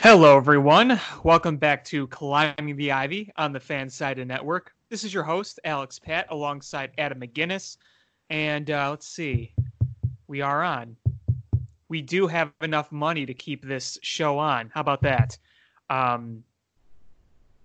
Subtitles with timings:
[0.00, 1.00] Hello, everyone.
[1.24, 4.72] Welcome back to Climbing the Ivy on the Fansided Network.
[4.90, 7.78] This is your host, Alex Pat, alongside Adam McGinnis.
[8.30, 9.52] And uh, let's see,
[10.28, 10.94] we are on.
[11.88, 14.70] We do have enough money to keep this show on.
[14.72, 15.36] How about that?
[15.90, 16.44] Um,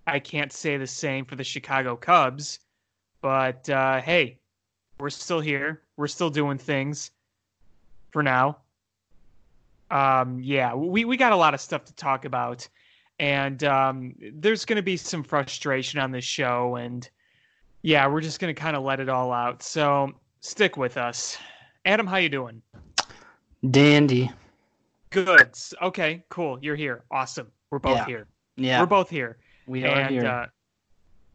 [0.08, 2.58] I can't say the same for the Chicago Cubs,
[3.22, 4.40] but uh, hey,
[4.98, 5.82] we're still here.
[5.96, 7.12] We're still doing things
[8.10, 8.58] for now
[9.94, 12.68] um, yeah, we, we got a lot of stuff to talk about.
[13.20, 16.76] And um, there's going to be some frustration on this show.
[16.76, 17.08] And
[17.82, 19.62] yeah, we're just going to kind of let it all out.
[19.62, 21.38] So stick with us.
[21.84, 22.60] Adam, how you doing?
[23.70, 24.30] Dandy.
[25.10, 25.50] Good.
[25.80, 26.58] Okay, cool.
[26.60, 27.04] You're here.
[27.10, 27.50] Awesome.
[27.70, 28.06] We're both Yeah.
[28.06, 28.26] here.
[28.56, 29.38] Yeah, We're both here.
[29.66, 30.26] we are and here.
[30.26, 30.46] Uh,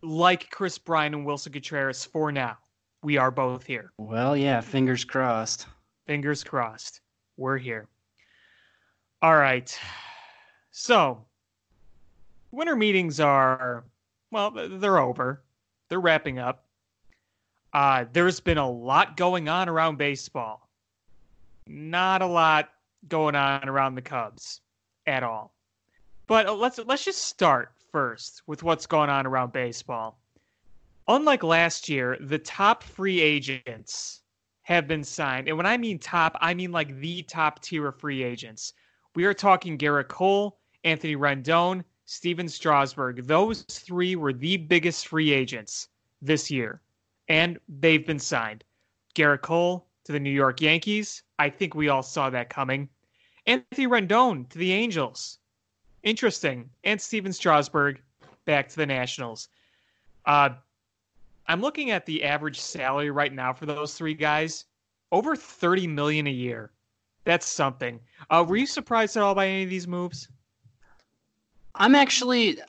[0.02, 2.58] like Chris Bryant and Willson Contreras for now,
[3.04, 3.92] we are both here.
[3.98, 5.68] well, yeah, fingers crossed.
[6.08, 7.02] Fingers crossed.
[7.38, 7.88] We're here.
[9.22, 9.78] All right.
[10.72, 11.26] So,
[12.52, 13.84] winter meetings are,
[14.32, 15.44] well, they're over.
[15.90, 16.64] They're wrapping up.
[17.74, 20.70] Uh, there's been a lot going on around baseball.
[21.68, 22.70] Not a lot
[23.10, 24.62] going on around the Cubs
[25.06, 25.54] at all.
[26.28, 30.20] But uh, let's let's just start first with what's going on around baseball.
[31.08, 34.22] Unlike last year, the top free agents
[34.62, 35.48] have been signed.
[35.48, 38.74] And when I mean top, I mean like the top tier of free agents.
[39.16, 43.26] We are talking Gerrit Cole, Anthony Rendon, Stephen Strasburg.
[43.26, 45.90] Those three were the biggest free agents
[46.22, 46.82] this year,
[47.28, 48.64] and they've been signed.
[49.16, 51.24] Gerrit Cole to the New York Yankees.
[51.40, 52.90] I think we all saw that coming.
[53.46, 55.40] Anthony Rendon to the Angels.
[56.04, 56.70] Interesting.
[56.84, 58.02] And Stephen Strasburg
[58.46, 59.50] back to the Nationals.
[60.26, 60.50] Uh,
[61.48, 64.66] I'm looking at the average salary right now for those three guys.
[65.12, 66.72] Over 30 million a year.
[67.30, 68.00] That's something.
[68.32, 70.30] Uh, were you surprised at all by any of these moves?
[71.76, 72.60] I'm actually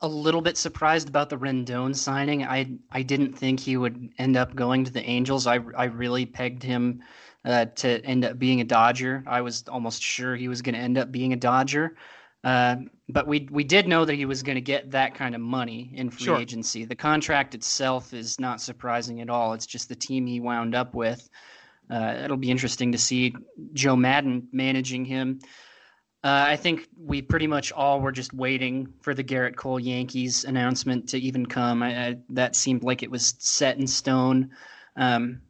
[0.00, 2.42] a little bit surprised about the Rendon signing.
[2.44, 5.46] I I didn't think he would end up going to the Angels.
[5.46, 7.04] I I really pegged him
[7.44, 9.22] uh, to end up being a Dodger.
[9.28, 11.94] I was almost sure he was going to end up being a Dodger.
[12.42, 12.76] Uh,
[13.10, 15.92] but we we did know that he was going to get that kind of money
[15.94, 16.40] in free Sure.
[16.40, 16.84] agency.
[16.84, 19.52] The contract itself is not surprising at all.
[19.52, 21.30] It's just the team he wound up with.
[21.90, 23.34] Uh, it'll be interesting to see
[23.72, 25.40] Joe Maddon managing him.
[26.22, 30.44] Uh, I think we pretty much all were just waiting for the Gerrit Cole Yankees
[30.44, 31.82] announcement to even come.
[31.82, 34.50] I, I, that seemed like it was set in stone.
[34.96, 35.42] Um,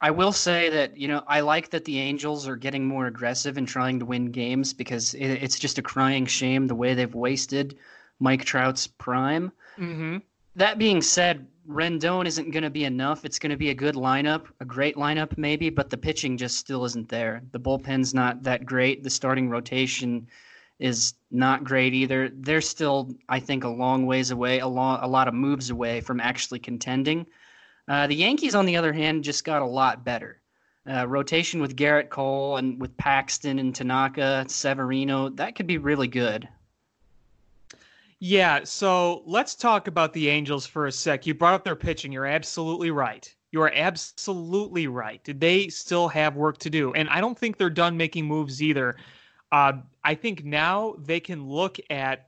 [0.00, 3.58] I will say that you know I like that the Angels are getting more aggressive
[3.58, 7.14] and trying to win games because it, it's just a crying shame the way they've
[7.14, 7.76] wasted
[8.20, 9.50] Mike Trout's prime.
[9.76, 10.18] Mm-hmm.
[10.56, 13.24] That being said, Rendon isn't going to be enough.
[13.24, 16.58] It's going to be a good lineup, a great lineup maybe, but the pitching just
[16.58, 17.42] still isn't there.
[17.52, 19.02] The bullpen's not that great.
[19.02, 20.26] The starting rotation
[20.78, 22.30] is not great either.
[22.32, 26.20] They're still, I think, a long ways away, a, a lot of moves away from
[26.20, 27.26] actually contending.
[27.86, 30.40] Uh, the Yankees, on the other hand, just got a lot better.
[30.90, 36.08] Uh, rotation with Gerrit Cole and with Paxton and Tanaka, Severino, that could be really
[36.08, 36.48] good.
[38.20, 41.26] Yeah, so let's talk about the Angels for a sec.
[41.26, 42.12] You brought up their pitching.
[42.12, 43.34] You're absolutely right.
[43.50, 45.24] You are absolutely right.
[45.24, 46.92] Did they still have work to do?
[46.92, 48.96] And I don't think they're done making moves either.
[49.50, 49.72] Uh,
[50.04, 52.26] I think now they can look at.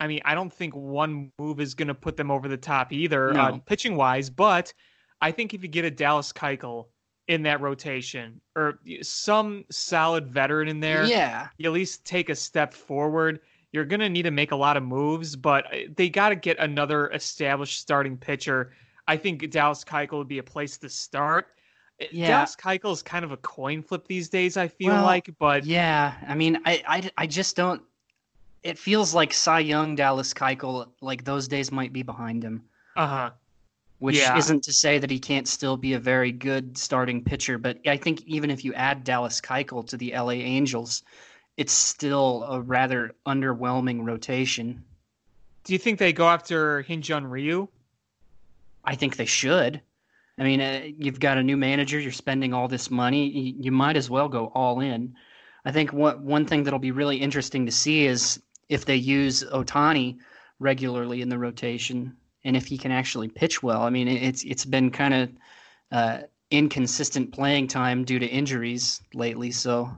[0.00, 2.92] I mean, I don't think one move is going to put them over the top
[2.92, 4.30] either, uh, pitching wise.
[4.30, 4.72] But
[5.20, 6.86] I think if you get a Dallas Keuchel
[7.28, 11.48] in that rotation or some solid veteran in there, Yeah.
[11.58, 13.40] you at least take a step forward.
[13.72, 16.36] You're going to need to make a lot of moves, but uh, they got to
[16.36, 18.72] get another established starting pitcher.
[19.06, 21.48] I think Dallas Keuchel would be a place to start.
[22.00, 22.28] Uh, Yeah.
[22.28, 25.64] Dallas Keuchel is kind of a coin flip these days, I feel Well, like, but
[25.64, 27.82] Yeah, I mean, I, I, I just don't.
[28.62, 32.64] It feels like Cy Young, Dallas Keuchel, like those days might be behind him.
[32.96, 33.30] uh-huh.
[34.00, 34.36] Which Yeah.
[34.38, 37.96] isn't to say that he can't still be a very good starting pitcher, but I
[37.96, 41.02] think even if you add Dallas Keuchel to the LA Angels,
[41.58, 44.84] it's still a rather underwhelming rotation.
[45.64, 47.66] Do you think they go after Hyun-jin Ryu?
[48.84, 49.82] I think they should.
[50.38, 51.98] I mean, uh, you've got a new manager.
[51.98, 53.28] You're spending all this money.
[53.28, 55.16] You, you might as well go all in.
[55.64, 59.42] I think what one thing that'll be really interesting to see is if they use
[59.42, 60.18] Ohtani
[60.60, 63.82] regularly in the rotation and if he can actually pitch well.
[63.82, 65.30] I mean, it- it's it's been kind of
[65.90, 66.18] uh,
[66.52, 69.50] inconsistent playing time due to injuries lately.
[69.50, 69.90] So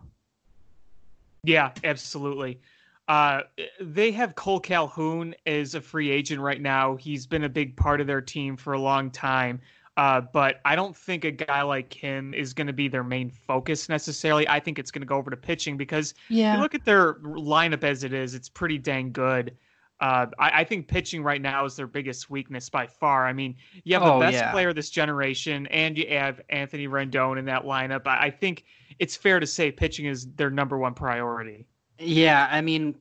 [1.43, 2.61] Yeah, absolutely.
[3.09, 3.43] Uh,
[3.81, 6.97] they have Kole Calhoun as a free agent right now.
[6.97, 9.61] He's been a big part of their team for a long time.
[9.97, 13.29] Uh, but I don't think a guy like him is going to be their main
[13.29, 14.49] focus necessarily.
[14.49, 16.55] I think it's going to go over to pitching because Yeah.
[16.55, 19.57] you look at their lineup as it is, it's pretty dang good.
[20.01, 23.27] Uh, I, I think pitching right now is their biggest weakness by far.
[23.27, 24.51] I mean, you have the Oh, best yeah.
[24.53, 28.07] player this generation, and you have Anthony Rendon in that lineup.
[28.07, 28.65] I, I think
[29.01, 31.67] it's fair to say pitching is their number one priority.
[31.99, 32.95] Yeah, I mean,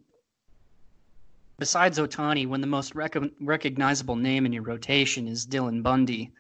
[1.57, 6.31] besides Ohtani, when the most rec- recognizable name in your rotation is Dylan Bundy,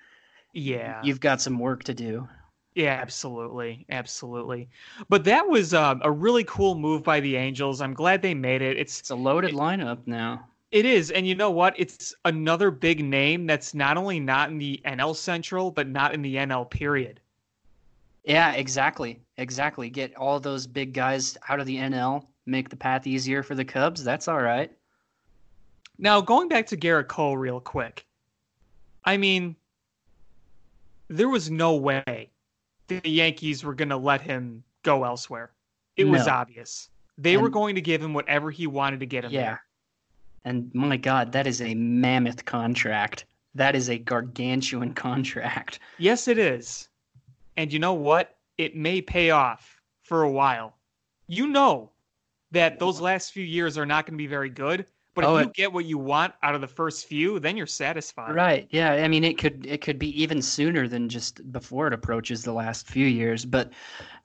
[0.53, 2.27] Yeah, you've got some work to do.
[2.75, 4.69] Yeah, absolutely, absolutely.
[5.09, 7.81] But that was um, a really cool move by the Angels.
[7.81, 8.77] I'm glad they made it.
[8.77, 10.45] It's It's a loaded lineup now.
[10.71, 11.73] it is, and you know what?
[11.77, 16.21] It's another big name that's not only not in the NL Central, but not in
[16.21, 17.19] the NL period.
[18.23, 19.21] Yeah, exactly.
[19.37, 19.89] Exactly.
[19.89, 23.65] Get all those big guys out of the NL, make the path easier for the
[23.65, 24.03] Cubs.
[24.03, 24.71] That's all right.
[25.97, 28.05] Now, going back to Gerrit Cole real quick.
[29.05, 29.55] I mean,
[31.07, 32.29] there was no way
[32.87, 35.51] the Yankees were going to let him go elsewhere.
[35.95, 36.89] It was obvious.
[37.17, 39.41] They were going to give him whatever he wanted to get him Yeah.
[39.41, 39.63] there.
[40.45, 43.25] And my God, that is a mammoth contract.
[43.55, 45.79] That is a gargantuan contract.
[45.97, 46.88] Yes, it is.
[47.59, 48.37] And you know what?
[48.57, 50.77] It may pay off for a while.
[51.27, 51.91] You know
[52.51, 55.43] that those last few years are not going to be very good, but Oh, if
[55.43, 58.33] you it- get what you want out of the first few, then you're satisfied.
[58.33, 58.65] Right.
[58.71, 58.93] Yeah.
[58.93, 62.53] I mean, it could it could be even sooner than just before it approaches the
[62.53, 63.43] last few years.
[63.43, 63.73] But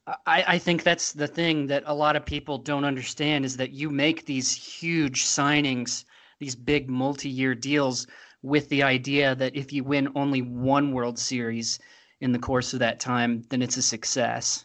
[0.06, 3.72] I, I think that's the thing that a lot of people don't understand is that
[3.72, 6.04] you make these huge signings,
[6.38, 8.06] these big multi-year deals
[8.42, 11.81] with the idea that if you win only one World Series
[12.20, 14.64] in the course of that time, then it's a success.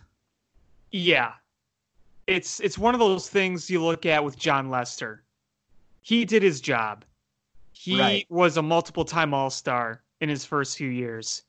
[0.91, 1.33] Yeah.
[2.27, 5.23] It's it's one of those things you look at with Jon Lester.
[6.01, 7.03] He did his job.
[7.71, 8.25] He Right.
[8.29, 11.43] was a multiple time All-Star in his first few years.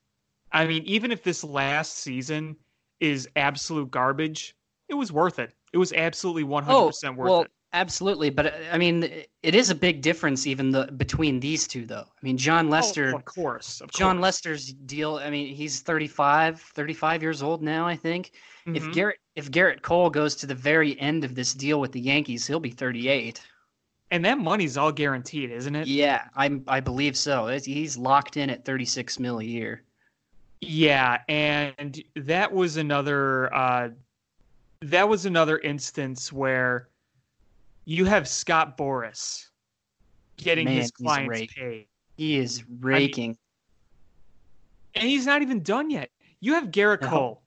[0.52, 2.56] I mean, even if this last season
[3.00, 4.56] is absolute garbage,
[4.88, 5.54] it was worth it.
[5.72, 7.50] It was absolutely 100% worth well, it.
[7.72, 8.30] Absolutely.
[8.30, 9.04] But uh, I mean,
[9.42, 12.04] it is a big difference even the between these two, though.
[12.06, 13.12] I mean, Jon Lester.
[13.14, 13.80] Oh, of course.
[13.80, 14.22] Of Jon course.
[14.22, 18.32] Lester's deal, I mean, he's 35, 35 years old now, I think.
[18.66, 18.92] If Mhm.
[18.92, 22.46] Gerrit if Gerrit Cole goes to the very end of this deal with the Yankees,
[22.46, 23.40] he'll be 38.
[24.12, 25.86] and that money's all guaranteed, isn't it?
[25.86, 27.46] Yeah, I I believe so.
[27.46, 29.82] It's- He's locked in at 36 mil a year.
[30.60, 33.90] Yeah, and that was another uh
[34.82, 36.88] that was another instance where
[37.90, 39.46] you have Scott Boras
[40.36, 41.86] getting Man, his clients paid.
[42.16, 43.36] He is raking.
[44.94, 46.08] And he's not even done yet.
[46.38, 47.08] You have Gerrit No.
[47.08, 47.42] Cole,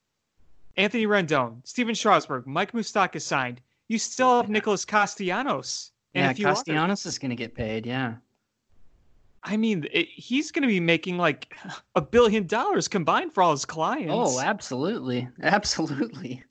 [0.75, 3.61] Anthony Rendon, Stephen Strasburg, Mike Moustakas signed.
[3.87, 5.91] You still have Nicholas Castellanos.
[6.13, 6.57] And yeah, few others.
[6.57, 7.85] Castellanos is going to get paid.
[7.85, 8.15] Yeah.
[9.43, 11.55] I mean, it, he's going to be making like
[11.95, 14.11] a billion dollars combined for all his clients.
[14.13, 16.43] Oh, absolutely, absolutely.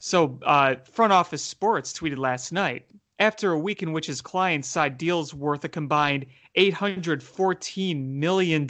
[0.00, 2.86] So, uh, Front Office Sports tweeted last night
[3.18, 6.26] after a week in which his clients signed deals worth a combined
[6.56, 8.68] $814 million.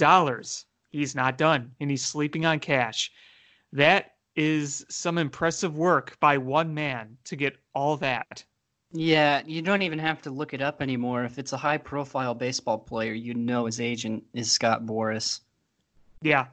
[0.91, 3.11] He's not done, and he's sleeping on cash.
[3.73, 8.45] That is some impressive work by one man to get all that.
[8.93, 11.25] Yeah, you don't even have to look it up anymore.
[11.25, 15.41] If it's a high-profile baseball player, you know his agent is Scott Boras.
[16.23, 16.47] Yeah,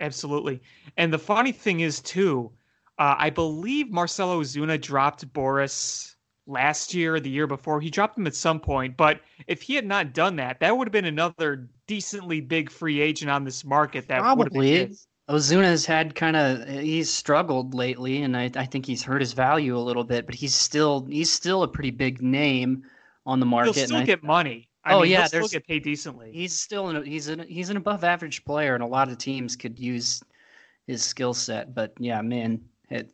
[0.00, 0.60] absolutely.
[0.98, 2.52] And the funny thing is, too,
[2.98, 6.15] uh, I believe Marcell Ozuna dropped Boras
[6.46, 7.80] last year or the year before.
[7.80, 10.86] He dropped him at some point, but if he had not done that, that would
[10.86, 14.08] have been another decently big free agent on this market.
[14.08, 14.96] That would have Probably.
[15.28, 19.76] Ozuna's had kind of he's struggled lately, and I, I think he's hurt his value
[19.76, 20.24] a little bit.
[20.24, 22.84] But he's still he's still a pretty big name
[23.26, 23.76] on the He'll market.
[23.78, 24.68] and still I- get money.
[24.84, 26.30] I Oh, mean, yeah, he'll still get paid decently.
[26.32, 29.56] he's still an, he's an he's an above average player, and a lot of teams
[29.56, 30.22] could use
[30.86, 31.74] his skill set.
[31.74, 33.10] But yeah, man, it,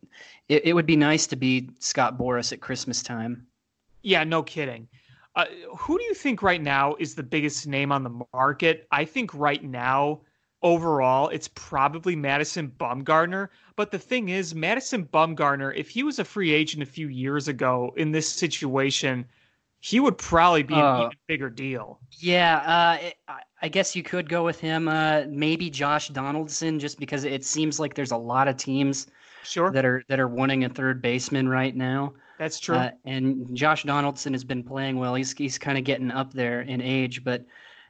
[0.49, 3.47] it it would be nice to be Scott Boras at Christmas time.
[4.03, 4.89] Yeah, no kidding.
[5.35, 5.47] Uh,
[5.79, 8.87] who do you think right now is the biggest name on the market?
[8.91, 10.21] I think right now,
[10.63, 13.49] overall, it's probably Madison Bumgarner.
[13.75, 17.49] But the thing is, Madison Bumgarner, if he was a free agent a few years
[17.49, 19.25] ago in this situation,
[19.81, 21.99] he would probably be an Uh, even bigger deal.
[22.19, 24.87] Yeah, uh, it, I, I guess you could go with him.
[24.87, 29.07] Uh, maybe Josh Donaldson, just because it seems like there's a lot of teams
[29.45, 32.13] Sure, that are that are wanting a third baseman right now.
[32.39, 32.77] that's true.
[32.77, 35.15] Uh, and Josh Donaldson has been playing well.
[35.15, 37.45] He's he's kind of getting up there in age, but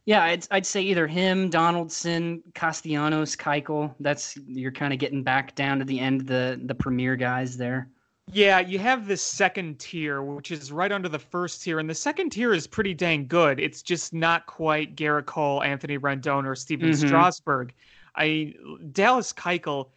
[0.05, 3.95] yeah, I'd I'd say either him, Donaldson, Castellanos, Keuchel.
[4.01, 7.57] That's you're kind of getting back down to the end of the the premier guys
[7.57, 7.89] there.
[8.33, 11.95] Yeah, you have this second tier, which is right under the first tier, and the
[11.95, 13.59] second tier is pretty dang good.
[13.61, 17.07] It's just not quite Gerrit Cole, Anthony Rendon, or Stephen Mhm.
[17.09, 17.73] Strasburg.
[18.17, 18.55] I
[18.93, 19.89] Dallas Keuchel,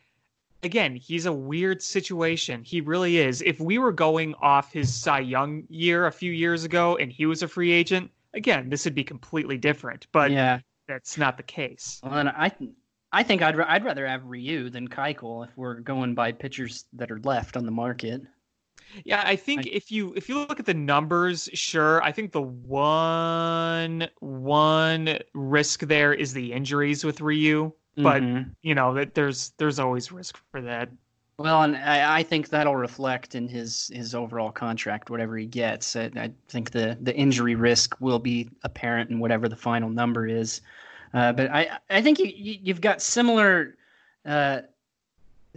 [0.64, 2.64] again, he's a weird situation.
[2.64, 3.42] He really is.
[3.42, 7.26] If we were going off his Cy Young year a few years ago and he
[7.26, 10.08] was a free agent, again, this would be completely different.
[10.12, 12.00] But yeah, that's not the case.
[12.04, 12.52] Well, and I,
[13.12, 17.12] I think I'd I'd rather have Ryu than Keuchel if we're going by pitchers that
[17.12, 18.22] are left on the market.
[19.04, 22.02] Yeah, I think I, if you if you look at the numbers, sure.
[22.04, 28.50] I think the one one risk there is the injuries with Ryu, but mm-hmm.
[28.62, 30.90] you know that there's there's always risk for that.
[31.38, 35.96] Well, and I, I, think that'll reflect in his his overall contract, whatever he gets.
[35.96, 40.26] I, I, think the the injury risk will be apparent in whatever the final number
[40.28, 40.62] is.
[41.14, 43.76] Uh, but I I think you, you have got similar.
[44.26, 44.62] Uh,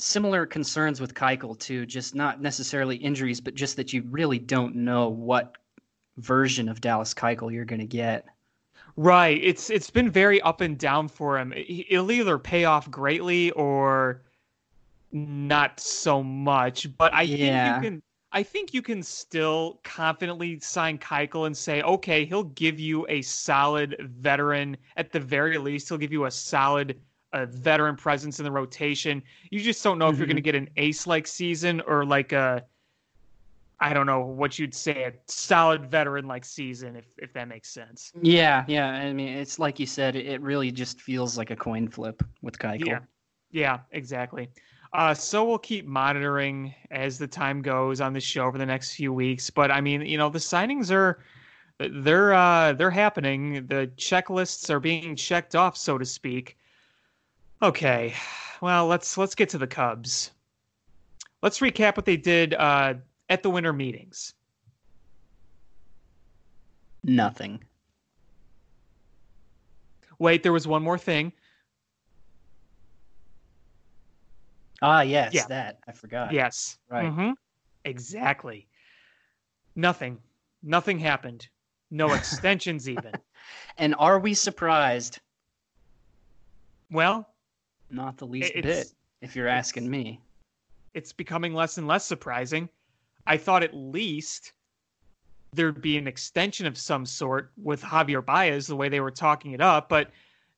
[0.01, 4.77] similar concerns with Keuchel too, just not necessarily injuries, but just that you really don't
[4.77, 5.57] know what
[6.19, 8.27] version of Dallas Keuchel you're going to get.
[8.99, 9.41] Right.
[9.45, 11.55] It's it's been very up and down for him.
[11.55, 14.23] It'll either pay off greatly or
[15.13, 16.89] not so much.
[16.99, 17.75] But I yeah.
[17.75, 18.03] think you can
[18.33, 23.23] I think you can still confidently sign Keuchel and say, okay, he'll give you a
[23.23, 24.77] solid veteran.
[24.97, 27.01] At the very least, he'll give you a solid
[27.33, 29.23] a veteran presence in the rotation.
[29.53, 30.15] You just don't know mm-hmm.
[30.15, 32.65] if you're going to get an ace like season or like a
[33.81, 37.71] I don't know what you'd say a solid veteran like season if if that makes
[37.71, 38.13] sense.
[38.21, 38.89] Yeah, yeah.
[38.89, 42.59] I mean, it's like you said, it really just feels like a coin flip with
[42.59, 42.87] Keuchel.
[42.87, 42.99] Yeah,
[43.51, 44.49] yeah, exactly.
[44.93, 48.95] Uh, so we'll keep monitoring as the time goes on the show for the next
[48.95, 49.51] few weeks.
[49.51, 51.21] But I mean, you know, the signings are
[51.79, 53.67] they're uh, they're happening.
[53.67, 56.57] The checklists are being checked off, so to speak.
[57.63, 58.15] Okay,
[58.61, 60.33] well let's let's get to the Cubs.
[61.43, 62.95] Let's recap what they did uh,
[63.29, 64.35] at the winter meetings.
[67.05, 67.63] Nothing.
[70.19, 71.33] Wait, there was one more thing.
[74.83, 75.47] Ah, yes, yeah.
[75.49, 76.33] that I forgot.
[76.33, 77.07] Yes, right.
[77.07, 77.31] Mm-hmm.
[77.85, 78.69] Exactly.
[79.75, 80.19] Nothing.
[80.63, 81.49] Nothing happened.
[81.91, 83.13] No extensions, even.
[83.77, 85.21] And are we surprised?
[86.91, 87.29] Well,
[87.91, 88.87] not the least bit,
[89.21, 90.21] if you're asking me.
[90.95, 92.69] It's becoming less and less surprising.
[93.29, 94.53] I thought at least
[95.53, 99.53] there'd be an extension of some sort with Javier Baez, the way they were talking
[99.53, 99.89] it up.
[99.89, 100.11] But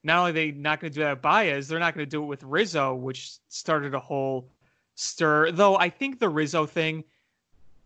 [0.02, 2.10] not only are they not going to do that with Baez, they're not going to
[2.10, 4.48] do it with Rizzo, which started a whole
[4.94, 5.52] stir.
[5.52, 7.04] Though I think the Rizzo thing,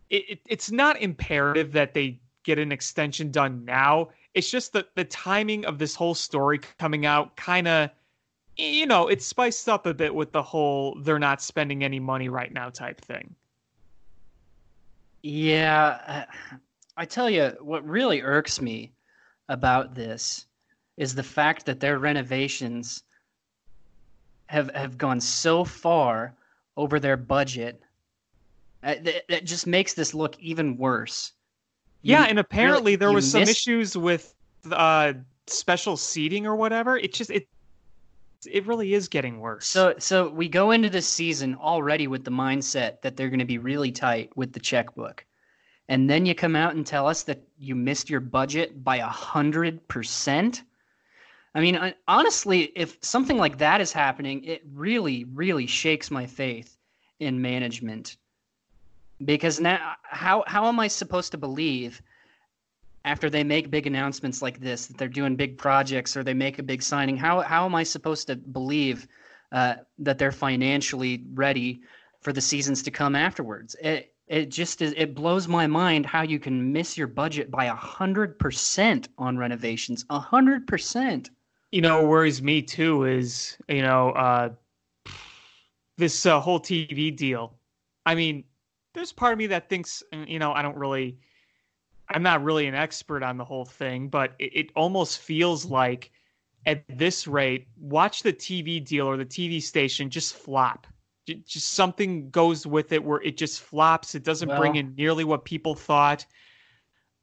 [0.09, 4.09] it, it, it's not imperative that they get an extension done now.
[4.33, 7.89] It's just that the timing of this whole story coming out kind of–
[8.57, 12.29] you know, it's spiced up a bit with the whole they're not spending any money
[12.29, 13.35] right now type thing.
[15.27, 16.25] Yeah,
[16.95, 18.91] I tell you what really irks me
[19.49, 20.45] about this
[20.97, 23.01] is the fact that their renovations
[24.45, 26.35] have have gone so far
[26.77, 27.81] over their budget.
[28.83, 28.95] Uh,
[29.27, 31.31] that, just makes this look even worse.
[32.03, 34.31] Yeah, and apparently there was some issues with
[34.71, 35.13] uh,
[35.47, 36.99] special seating or whatever.
[36.99, 37.47] It just it
[38.51, 39.67] it really is getting worse.
[39.67, 43.45] So so we go into this season already with the mindset that they're going to
[43.45, 45.25] be really tight with the checkbook.
[45.87, 49.07] And then you come out and tell us that you missed your budget by a
[49.07, 50.63] hundred percent.
[51.53, 56.77] I mean, honestly, if something like that is happening, it really, really shakes my faith
[57.19, 58.17] in management.
[59.23, 62.01] Because now, how how am I supposed to believe
[63.05, 66.59] after they make big announcements like this that they're doing big projects or they make
[66.59, 69.07] a big signing how how am i supposed to believe
[69.51, 71.81] uh, that they're financially ready
[72.21, 73.75] for the seasons to come afterwards?
[73.81, 77.65] It it just is it blows my mind how you can miss your budget by
[77.65, 81.29] a hundred percent on renovations a hundred percent.
[81.71, 84.49] You know what worries me too is you know uh
[85.97, 87.55] this uh, whole tv deal.
[88.05, 88.43] I mean
[88.93, 91.17] there's part of me that thinks you know i don't really
[92.09, 96.11] I'm not really an expert on the whole thing, but it, it, almost feels like
[96.65, 100.87] at this rate, watch the TV deal or the TV station just flop.
[101.27, 104.15] J- just something goes with it where it just flops.
[104.15, 106.25] It doesn't well, bring in nearly what people thought.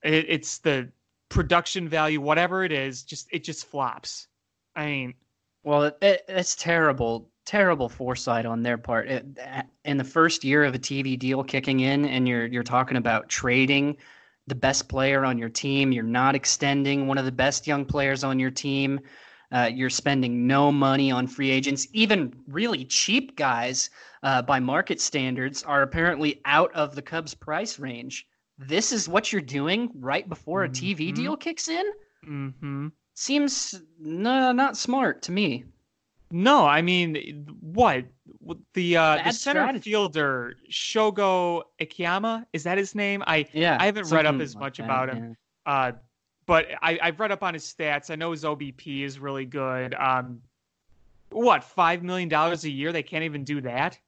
[0.02, 0.90] It, it's the
[1.28, 4.28] production value, whatever it is, just it just flops.
[4.74, 5.14] I mean,
[5.62, 9.08] well, it, it's terrible, terrible foresight on their part.
[9.84, 13.28] in the first year of a TV deal kicking in, and you're you're talking about
[13.28, 13.96] trading
[14.46, 15.92] the best player on your team.
[15.92, 19.00] You're not extending one of the best young players on your team.
[19.52, 21.86] Uh, you're spending no money on free agents.
[21.92, 23.90] Even really cheap guys,
[24.22, 28.26] uh, by market standards, are apparently out of the Cubs' price range.
[28.58, 31.14] This is what you're doing right before a TV mm-hmm.
[31.14, 31.84] deal kicks in.
[32.26, 32.88] Mm-hmm.
[33.14, 35.64] Seems no, not smart to me.
[36.32, 38.06] No, I mean what?
[38.74, 39.90] The uh the center strategy.
[39.90, 43.22] fielder Shogo Akiyama is that his name?
[43.26, 45.36] I Yeah, I haven't read up as like much that, about him.
[45.66, 45.92] uh
[46.46, 48.10] but I I've read up on his stats.
[48.10, 49.94] I know his OBP is really good.
[49.94, 50.42] Um
[51.30, 53.98] what, 5 million dollars a year they can't even do that?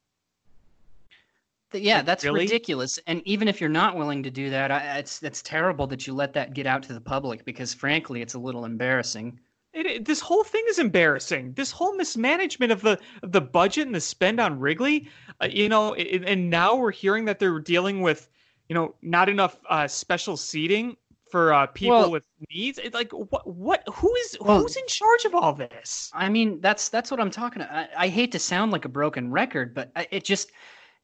[1.73, 2.41] Yeah, Like, that's really?
[2.41, 2.99] ridiculous.
[3.07, 6.13] And even if you're not willing to do that, I, it's that's terrible that you
[6.13, 9.39] let that get out to the public because, frankly, it's a little embarrassing.
[9.75, 11.53] It, it- this whole thing is embarrassing.
[11.53, 15.07] This whole mismanagement of the of the budget and the spend on Wrigley,
[15.41, 18.29] uh, you know, i- and now we're hearing that they're dealing with,
[18.69, 20.95] you know, not enough uh, special seating
[21.29, 22.79] for uh, people Well- with needs.
[22.79, 26.09] It's like what what who is Well- who's in charge of all this?
[26.13, 27.61] I mean, that's that's what I'm talking.
[27.61, 30.51] I, I hate to sound like a broken record, but I, it just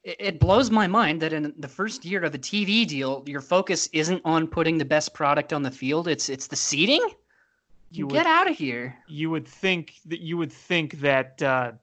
[0.04, 3.42] it, it blows my mind that in the first year of a TV deal, your
[3.42, 6.08] focus isn't on putting the best product on the field.
[6.08, 7.02] It's it's the seating.
[7.92, 8.98] You Get would out of here.
[9.08, 11.74] you would think that you would think that uh,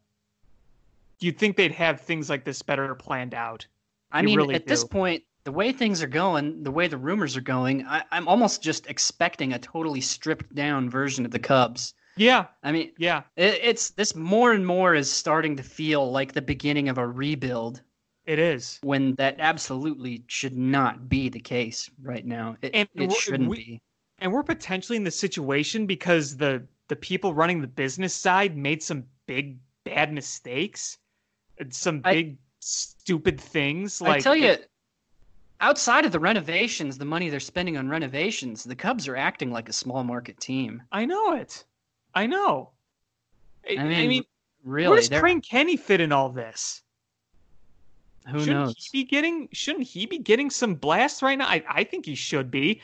[1.21, 3.67] you'd think they'd have things like this better planned out.
[4.11, 6.97] I You mean, really at this point, the way things are going, the way the
[6.97, 11.39] rumors are going, I, I'm almost just expecting a totally stripped down version of the
[11.39, 11.95] Cubs.
[12.17, 13.23] Yeah, I mean, yeah.
[13.37, 17.07] it, it's this more and more is starting to feel like the beginning of a
[17.07, 17.83] rebuild
[18.27, 18.79] It is.
[18.83, 22.57] when that absolutely should not be the case right now.
[22.63, 23.81] It, And it shouldn't we- be.
[24.19, 28.83] And we're potentially in the situation because the the people running the business side made
[28.83, 30.99] some big bad mistakes
[31.71, 34.57] some I- big stupid things like I tell you,
[35.61, 39.69] outside of the renovations, the money they're spending on renovations, the Cubs are acting like
[39.69, 40.83] a small market team.
[40.93, 41.65] i know it.
[42.15, 42.71] I know.
[43.69, 44.25] I, I I mean, mean,
[44.65, 46.83] Really, where does Crane Kenney fit in all this
[48.31, 48.89] who shouldn't knows?
[48.91, 52.15] he be getting shouldn't he be getting some blast right now i, I think he
[52.15, 52.81] should be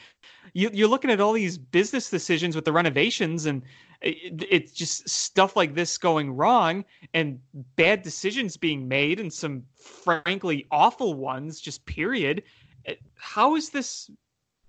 [0.53, 3.63] you, you're looking at all these business decisions with the renovations and
[4.01, 6.85] it, it's just stuff like this going wrong
[7.15, 7.39] and
[7.77, 12.43] bad decisions being made and some frankly awful ones just period
[12.89, 14.11] Uh, how is this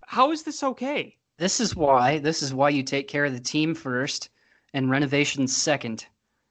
[0.07, 2.19] how is this okay This is why.
[2.19, 4.29] This is why you take care of the team first
[4.73, 6.05] and renovations second.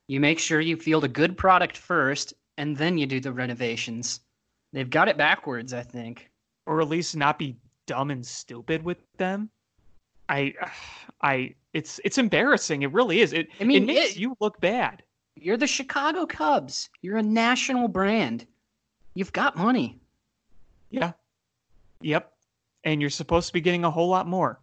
[0.09, 4.21] You make sure you field a good product first, and then you do the renovations.
[4.73, 6.31] They've got it backwards, I think.
[6.67, 9.51] or at least not be dumb and stupid with them
[10.31, 10.55] i
[11.23, 14.59] i it's it's embarrassing it really is it I mean, it makes it- you look
[14.61, 15.03] bad
[15.37, 16.89] You're the Chicago Cubs.
[17.03, 18.47] You're a national brand.
[19.15, 19.99] You've got money.
[20.91, 21.13] Yeah.
[22.01, 22.33] Yep.
[22.85, 24.61] And you're supposed to be getting a whole lot more.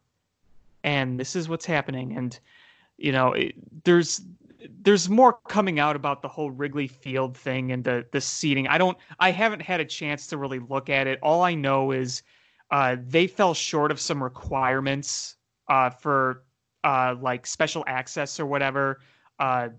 [0.84, 2.18] And this is what's happening.
[2.18, 2.40] And
[2.98, 4.22] you know, it, there's
[4.82, 8.68] there's more coming out about the whole Wrigley Field thing and the the seating.
[8.68, 11.20] I don't I haven't had a chance to really look at it.
[11.22, 12.24] All I know is
[12.70, 15.36] uh, they fell short of some requirements
[15.68, 16.44] uh, for
[16.84, 19.00] uh, like special access or whatever.
[19.40, 19.70] Uh,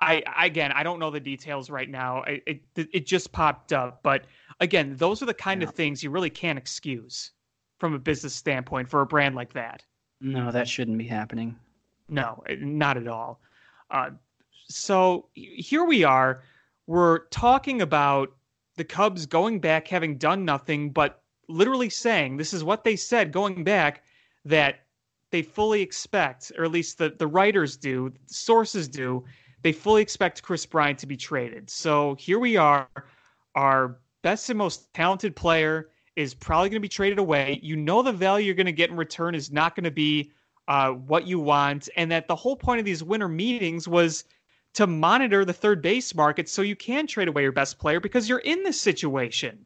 [0.00, 2.22] I again, I don't know the details right now.
[2.24, 2.42] It
[2.76, 4.24] it, it just popped up, but
[4.60, 5.68] again, those are the kind Yeah.
[5.68, 7.32] of things you really can't excuse
[7.78, 9.82] from a business standpoint for a brand like that.
[10.20, 11.56] No, that shouldn't be happening.
[12.08, 13.40] No, not at all.
[13.94, 14.10] Uh,
[14.68, 16.42] so here we are.
[16.86, 18.34] We're talking about
[18.76, 23.30] the Cubs going back, having done nothing, but literally saying this is what they said
[23.30, 24.02] going back
[24.44, 24.80] that
[25.30, 29.24] they fully expect, or at least the, the writers do, sources do,
[29.62, 31.70] they fully expect Chris Bryant to be traded.
[31.70, 32.88] So here we are.
[33.54, 37.60] Our best and most talented player is probably going to be traded away.
[37.62, 40.32] You know the value you're going to get in return is not going to be
[40.68, 44.24] uh, what you want, and that the whole point of these winter meetings was
[44.74, 48.28] to monitor the third base market so you can trade away your best player because
[48.28, 49.64] you're in this situation.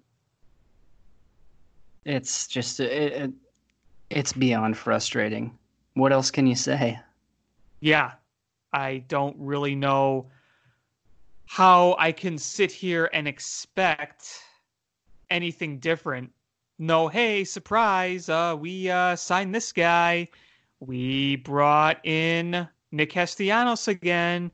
[2.04, 3.32] It's just it, it,
[4.11, 5.56] it's beyond frustrating.
[5.94, 6.98] What else can you say?
[7.80, 8.12] Yeah,
[8.72, 10.26] I don't really know
[11.46, 14.42] how I can sit here and expect
[15.30, 16.30] anything different.
[16.78, 20.28] No, hey, surprise, uh, we uh, signed this guy.
[20.81, 24.51] We brought in Nick Castellanos again.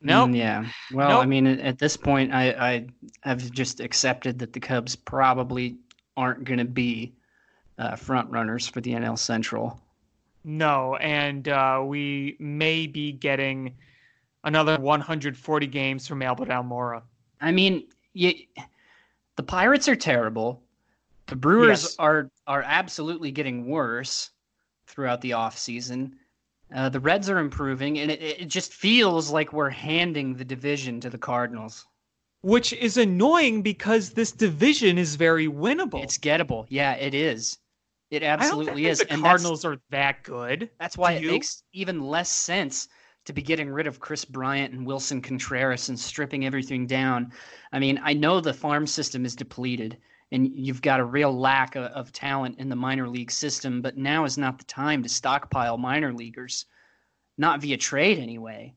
[0.00, 0.30] Nope.
[0.30, 0.66] Mm, yeah.
[0.92, 2.86] Well, I mean, at, at this point, I, I
[3.22, 5.76] have just accepted that the Cubs probably
[6.16, 7.14] aren't going to be
[7.78, 9.80] uh, front runners for the NL Central.
[10.44, 13.74] No, and uh, we may be getting
[14.44, 17.02] another 140 games from Albert Almora.
[17.40, 18.34] I mean, you,
[19.36, 20.62] the Pirates are terrible.
[21.26, 21.96] The Brewers Yes.
[21.98, 24.30] are are absolutely getting worse
[24.94, 26.12] throughout the offseason.
[26.74, 31.00] Uh, the Reds are improving, and it, it just feels like we're handing the division
[31.00, 31.86] to the Cardinals.
[32.42, 36.02] Which is annoying because this division is very winnable.
[36.02, 36.66] It's gettable.
[36.68, 37.58] Yeah, it is.
[38.10, 38.98] It absolutely is.
[38.98, 40.70] the and Cardinals are that good.
[40.78, 41.30] That's why Do it you?
[41.32, 42.88] makes even less sense
[43.24, 47.32] to be getting rid of Chris Bryant and Willson Contreras and stripping everything down.
[47.72, 49.96] I mean, I know the farm system is depleted
[50.32, 53.96] and you've got a real lack of, of talent in the minor league system, but
[53.96, 56.66] now is not the time to stockpile minor leaguers,
[57.38, 58.74] not via trade anyway.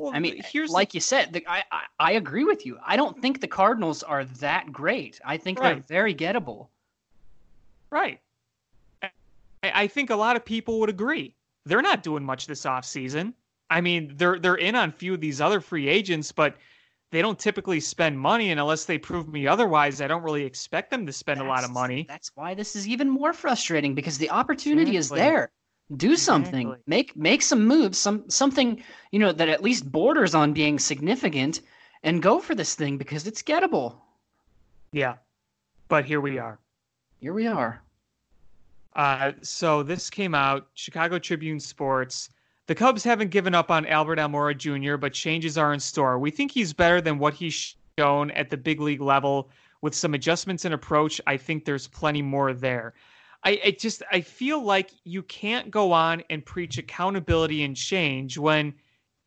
[0.00, 0.96] Well, I mean, here's like the...
[0.96, 2.78] you said, the, I, I, I agree with you.
[2.86, 5.20] I don't think the Cardinals are that great.
[5.24, 5.74] I think right.
[5.74, 6.68] they're very gettable.
[7.90, 8.20] Right.
[9.02, 9.10] I,
[9.62, 11.34] I think a lot of people would agree.
[11.64, 13.34] They're not doing much this offseason.
[13.70, 16.56] I mean, they're they're in on a few of these other free agents, but
[17.10, 20.90] they don't typically spend money, and unless they prove me otherwise, I don't really expect
[20.90, 22.04] them to spend that's, a lot of money.
[22.08, 25.20] That's why this is even more frustrating because the opportunity exactly.
[25.20, 25.50] is there
[25.96, 26.84] do something exactly.
[26.86, 31.62] make make some moves some something you know that at least borders on being significant
[32.02, 33.96] and go for this thing because it's gettable
[34.92, 35.14] yeah
[35.88, 36.58] but here we are
[37.20, 37.82] here we are
[38.96, 42.28] uh, so this came out chicago tribune sports
[42.68, 46.30] the cubs haven't given up on albert almora jr but changes are in store we
[46.30, 49.50] think he's better than what he's shown at the big league level
[49.82, 52.94] with some adjustments in approach i think there's plenty more there
[53.44, 58.36] I, I just I feel like you can't go on and preach accountability and change
[58.36, 58.74] when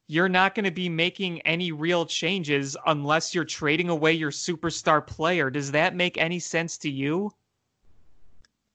[0.08, 5.06] you're not going to be making any real changes unless you're trading away your superstar
[5.06, 5.50] player.
[5.50, 7.32] Does that make any sense to you?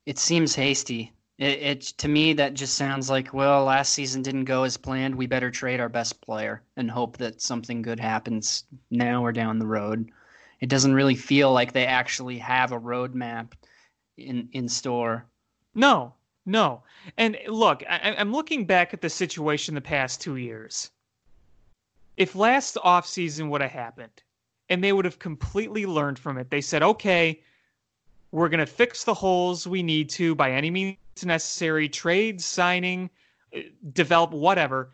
[0.07, 1.11] It seems hasty.
[1.37, 5.13] It, it, to me that just sounds like well, last season didn't go as planned.
[5.13, 9.59] We better trade our best player and hope that something good happens now or down
[9.59, 10.09] the road.
[10.61, 13.51] It doesn't really feel like they actually have a roadmap
[14.17, 15.27] in in store.
[15.75, 16.81] No, no.
[17.17, 20.89] And look, I, I'm looking back at the situation the past two years.
[22.15, 24.23] If last offseason would have happened
[24.69, 27.43] and they would have completely learned from it, they said, okay,
[28.31, 33.09] we're going to fix the holes we need to by any means necessary, trade, signing,
[33.53, 34.91] eh, develop, whatever.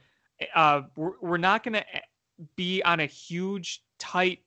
[0.56, 2.02] Uh, we're, we're not going to eh,
[2.56, 4.40] be on a huge, tight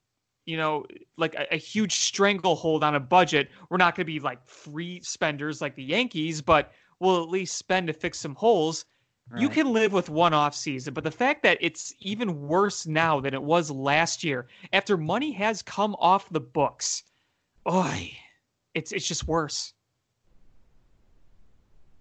[0.46, 0.86] you know,
[1.16, 3.50] like a, a, huge stranglehold on a budget.
[3.68, 7.58] We're not going to be like free spenders like the Yankees, but we'll at least
[7.58, 8.84] spend to fix some holes.
[9.28, 9.42] Right.
[9.42, 13.18] You can live with one off season, but the fact that it's even worse now
[13.20, 17.02] than it was last year, after money has come off the books,
[17.68, 18.12] oi,
[18.74, 19.72] it's it's just worse.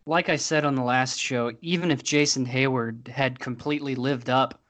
[0.08, 4.62] Like I said on the last show, even if Jason Heyward had completely lived up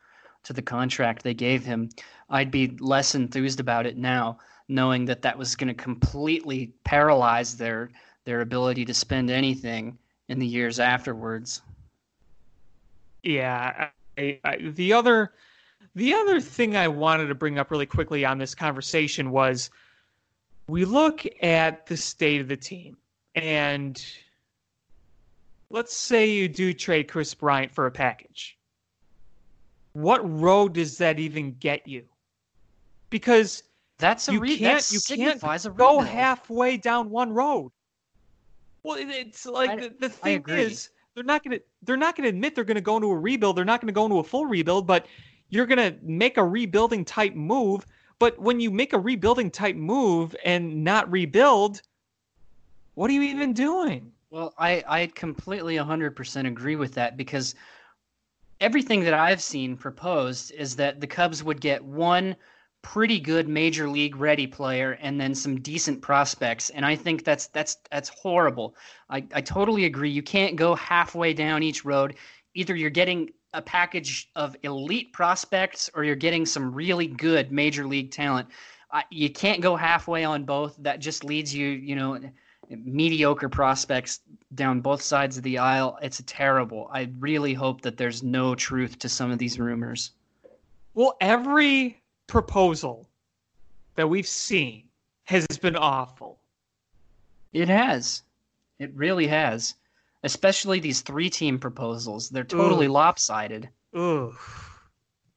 [0.44, 1.90] to the contract they gave him,
[2.30, 7.58] I'd be less enthused about it now, knowing that that was going to completely paralyze
[7.58, 7.90] their
[8.24, 9.98] their ability to spend anything
[10.30, 11.62] in the years afterwards.
[13.22, 15.34] Yeah, I, I, the other
[15.96, 19.70] the other thing I wanted to bring up really quickly on this conversation was
[20.68, 22.98] we look at the state of the team
[23.36, 24.04] and
[25.70, 28.58] let's say you do trade Chris Bryant for a package
[29.96, 32.04] what road does that even get you?
[33.10, 33.64] Because
[33.98, 35.42] that's a you re- can't you can't
[35.78, 37.72] go halfway down one road.
[38.84, 42.56] Well, it's like I, the, the thing is they're not gonna they're not gonna admit
[42.56, 43.56] they're gonna go into a rebuild.
[43.56, 45.08] They're not gonna go into a full rebuild, but
[45.48, 47.86] you're gonna make a rebuilding type move.
[48.20, 51.82] But when you make a rebuilding type move and not rebuild,
[52.96, 54.12] what are you even doing?
[54.36, 57.56] Well, I I completely 100% agree with that because
[58.60, 62.36] everything that I've seen proposed is that the Cubs would get one
[62.82, 66.70] pretty good major league ready player and then some decent prospects.
[66.72, 68.76] And i think that's that's that's horrible.
[69.10, 70.10] I, I totally agree.
[70.10, 72.16] You can't go halfway down each road.
[72.56, 77.88] Either you're getting a package of elite prospects or you're getting some really good major
[77.88, 78.50] league talent.
[78.92, 80.76] I, you can't go halfway on both.
[80.80, 82.20] That just leads you you know
[82.70, 84.22] mediocre prospects
[84.54, 85.98] down both sides of the aisle.
[86.02, 86.90] It's terrible.
[86.92, 90.12] I really hope that there's no truth to some of these rumors.
[90.94, 93.08] Well, every proposal
[93.96, 94.84] that we've seen
[95.26, 96.40] has been awful.
[97.54, 98.24] It has.
[98.80, 99.76] It really has.
[100.24, 102.30] Especially these three team proposals.
[102.30, 102.92] They're totally Ugh.
[102.92, 103.70] lopsided.
[103.94, 104.34] Ugh.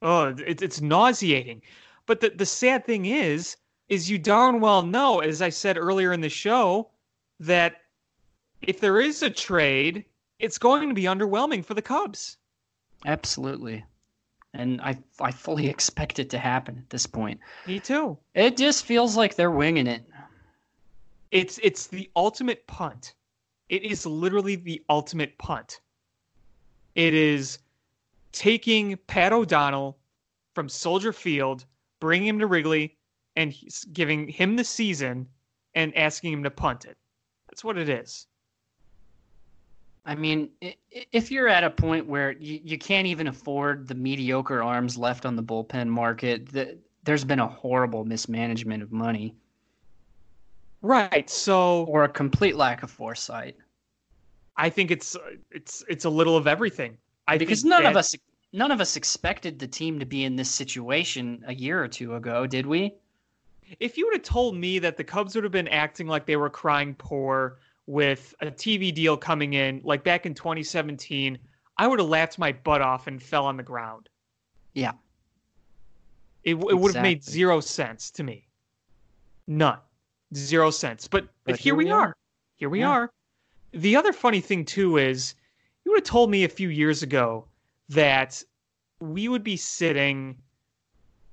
[0.00, 1.62] Oh, it, it's nauseating.
[2.06, 3.56] But the, the sad thing is,
[3.88, 6.88] is you darn well know, as I said earlier in the show,
[7.40, 7.82] that
[8.62, 10.04] if there is a trade,
[10.38, 12.36] it's going to be underwhelming for the Cubs.
[13.06, 13.84] Absolutely.
[14.54, 17.40] And I I fully expect it to happen at this point.
[17.66, 18.18] Me too.
[18.34, 20.04] It just feels like they're winging it.
[21.30, 23.14] It's it's the ultimate punt.
[23.68, 25.80] It is literally the ultimate punt.
[26.94, 27.58] It is
[28.32, 29.98] taking Pat O'Donnell
[30.54, 31.64] from Soldier Field,
[32.00, 32.96] bringing him to Wrigley,
[33.36, 33.54] and
[33.92, 35.28] giving him the season
[35.74, 36.96] and asking him to punt it.
[37.48, 38.26] That's what it is.
[40.04, 40.48] I mean,
[41.12, 45.26] if you're at a point where you, you can't even afford the mediocre arms left
[45.26, 49.34] on the bullpen market, the, there's been a horrible mismanagement of money.
[50.80, 51.28] Right.
[51.28, 53.56] So or a complete lack of foresight.
[54.56, 55.16] I think it's
[55.50, 56.96] it's it's a little of everything.
[57.26, 58.14] I because none that, of us
[58.52, 62.14] none of us expected the team to be in this situation a year or two
[62.14, 62.94] ago, did we?
[63.80, 66.36] If you would have told me that the Cubs would have been acting like they
[66.36, 71.38] were crying poor with a TV deal coming in, like back in 2017,
[71.78, 74.08] I would have laughed my butt off and fell on the ground.
[74.74, 74.92] Yeah.
[76.44, 76.74] It, it exactly.
[76.74, 78.46] would have made zero sense to me.
[79.46, 79.78] None.
[80.34, 81.08] Zero sense.
[81.08, 82.08] But, but, here, here, we are.
[82.08, 82.16] are.
[82.56, 82.90] Here we yeah.
[82.90, 83.12] are.
[83.72, 85.34] The other funny thing, too, is
[85.84, 87.46] you would have told me a few years ago
[87.88, 88.42] that
[89.00, 90.36] we would be sitting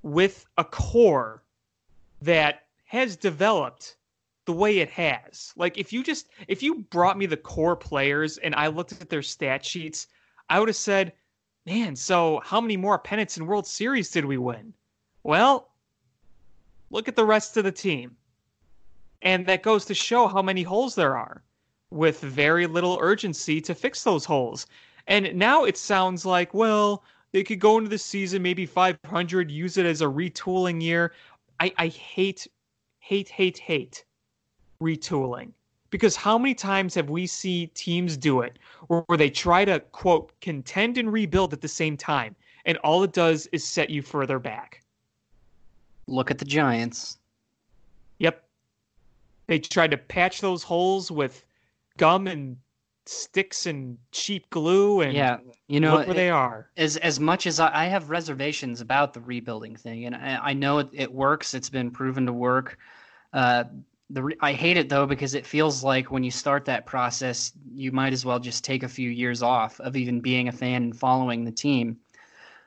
[0.02, 1.42] with a core
[2.22, 3.96] that has developed
[4.44, 5.52] the way it has.
[5.56, 9.10] Like if you just if you brought me the core players and I looked at
[9.10, 10.06] their stat sheets,
[10.48, 11.12] I would have said,
[11.66, 14.72] "Man, so how many more pennants and World Series did we win?"
[15.22, 15.72] Well,
[16.90, 18.16] look at the rest of the team.
[19.22, 21.42] And that goes to show how many holes there are
[21.90, 24.66] with very little urgency to fix those holes.
[25.06, 27.02] And now it sounds like, well,
[27.32, 31.12] they could go into the season maybe 500, use it as a retooling year.
[31.60, 32.46] I, I hate,
[33.00, 34.04] hate, hate, hate
[34.80, 35.52] retooling.
[35.90, 39.80] Because how many times have we seen teams do it where, where they try to,
[39.80, 42.34] quote, contend and rebuild at the same time?
[42.64, 44.82] And all it does is set you further back.
[46.08, 47.18] Look at the Giants.
[48.18, 48.42] Yep.
[49.46, 51.44] They tried to patch those holes with
[51.96, 52.56] gum and
[53.08, 55.38] sticks and cheap glue and yeah
[55.68, 59.20] you know look where they are as as much as I, have reservations about the
[59.20, 62.78] rebuilding thing and i, I know it, it, works it's been proven to work
[63.32, 63.64] uh,
[64.10, 67.92] the I hate it though because it feels like when you start that process, you
[67.92, 70.96] might as well just take a few years off of even being a fan and
[70.96, 71.98] following the team.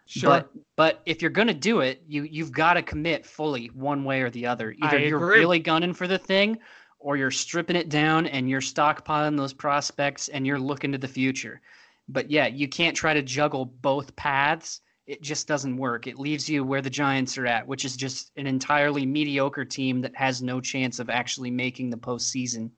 [0.06, 0.30] Sure.
[0.30, 4.21] But but if you're gonna do it, you you've got to commit fully one way
[4.21, 4.75] or the other.
[4.82, 6.58] Either you're really gunning for the thing,
[6.99, 11.07] or you're stripping it down and you're stockpiling those prospects and you're looking to the
[11.07, 11.62] future.
[12.07, 16.05] But yeah, you can't try to juggle both paths it just doesn't work.
[16.05, 20.01] It leaves you where the Giants are at, which is just an entirely mediocre team
[20.01, 22.69] that has no chance of actually making the postseason.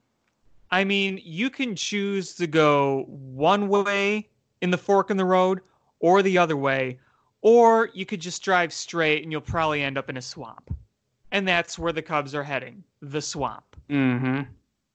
[0.70, 4.30] I mean, you can choose to go one way
[4.62, 5.60] in the fork in the road
[6.00, 6.98] or the other way,
[7.42, 10.74] or you could just drive straight and you'll probably end up in a swamp.
[11.32, 13.71] And that's where the Cubs are heading the swamp.
[13.90, 14.42] Mm-hmm.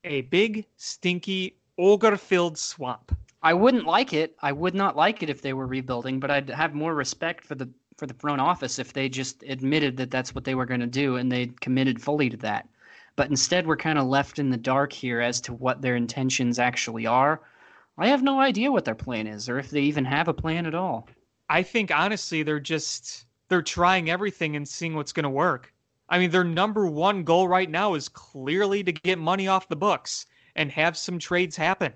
[0.04, 3.15] A big, stinky, ogre filled swamp.
[3.43, 4.36] I wouldn't like it.
[4.41, 7.56] I would not like it if they were rebuilding, but I'd have more respect for
[7.56, 10.82] the for the front office if they just admitted that that's what they were going
[10.82, 12.67] to do and they committed fully to that.
[13.15, 16.60] But instead, we're kind of left in the dark here as to what their intentions
[16.60, 17.41] actually are.
[17.97, 20.67] I have no idea what their plan is, or if they even have a plan
[20.67, 21.10] at all.
[21.50, 25.73] I think honestly, they're just they're trying everything and seeing what's going to work.
[26.10, 29.76] I mean, their number one goal right now is clearly to get money off the
[29.76, 31.93] books and have some trades happen.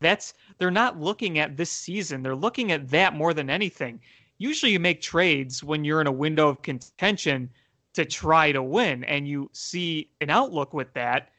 [0.00, 2.22] That's they're not looking at this season.
[2.22, 4.00] They're looking at that more than anything.
[4.38, 7.50] Usually you make trades when you're in a window of contention
[7.94, 11.30] to try to win and you see an outlook with that,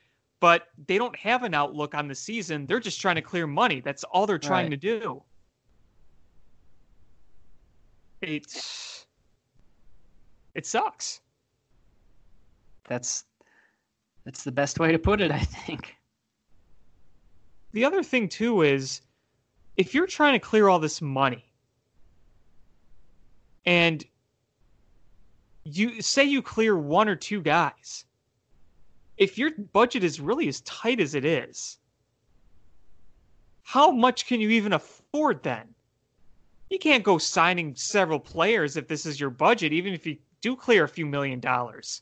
[0.42, 2.66] but they don't have an outlook on the season.
[2.66, 3.80] They're just trying to clear money.
[3.80, 4.82] That's all they're trying right.
[4.82, 5.24] to do.
[8.22, 9.06] It's
[10.54, 11.22] it sucks.
[12.90, 13.24] That's
[14.26, 15.96] that's the best way to put it, I think.
[17.72, 19.02] The other thing too is
[19.78, 21.46] if you're trying to clear all this money
[23.66, 24.04] and
[25.64, 28.06] you say you clear one or two guys
[29.18, 31.78] if your budget is really as tight as it is
[33.64, 35.76] how much can you even afford then?
[36.72, 40.56] You can't go signing several players if this is your budget even if you do
[40.56, 42.02] clear a few million dollars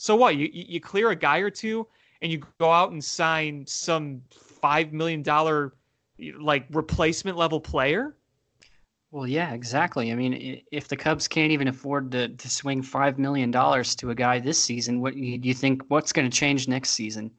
[0.00, 1.86] so what you you clear a guy or two
[2.22, 5.74] and you go out and sign some five million dollar
[6.38, 8.16] like replacement level player.
[9.10, 10.10] Well, yeah, exactly.
[10.10, 14.08] I mean, if the Cubs can't even afford to, to swing five million dollars to
[14.08, 15.82] a guy this season, what do you think?
[15.88, 17.30] What's going to change next season?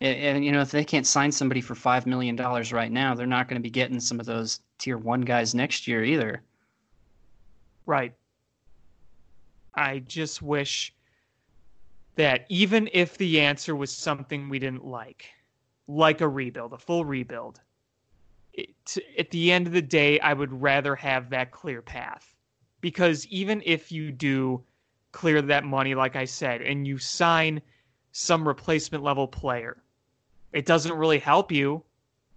[0.00, 3.26] And you know, if they can't sign somebody for five million dollars right now, they're
[3.26, 6.40] not going to be getting some of those tier one guys next year either.
[7.84, 8.14] Right.
[9.74, 10.94] I just wish
[12.16, 15.30] that even if the answer was something we didn't like,
[15.88, 17.60] like a rebuild, a full rebuild.
[18.52, 18.70] It,
[19.18, 22.34] at the end of the day, I would rather have that clear path
[22.82, 24.62] because even if you do
[25.12, 27.62] clear that money, like I said, and you sign
[28.12, 29.82] some replacement level player,
[30.52, 31.82] it doesn't really help you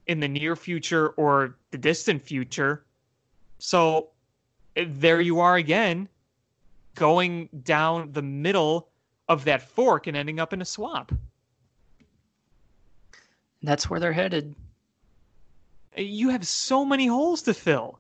[0.08, 2.86] in the near future or the distant future.
[3.60, 4.10] So
[4.78, 6.08] eh, there you are again,
[6.94, 8.88] going down the middle
[9.28, 11.18] of that fork and ending up in a swamp.
[13.64, 14.56] That's where they're headed.
[15.98, 18.00] You have so many holes to fill.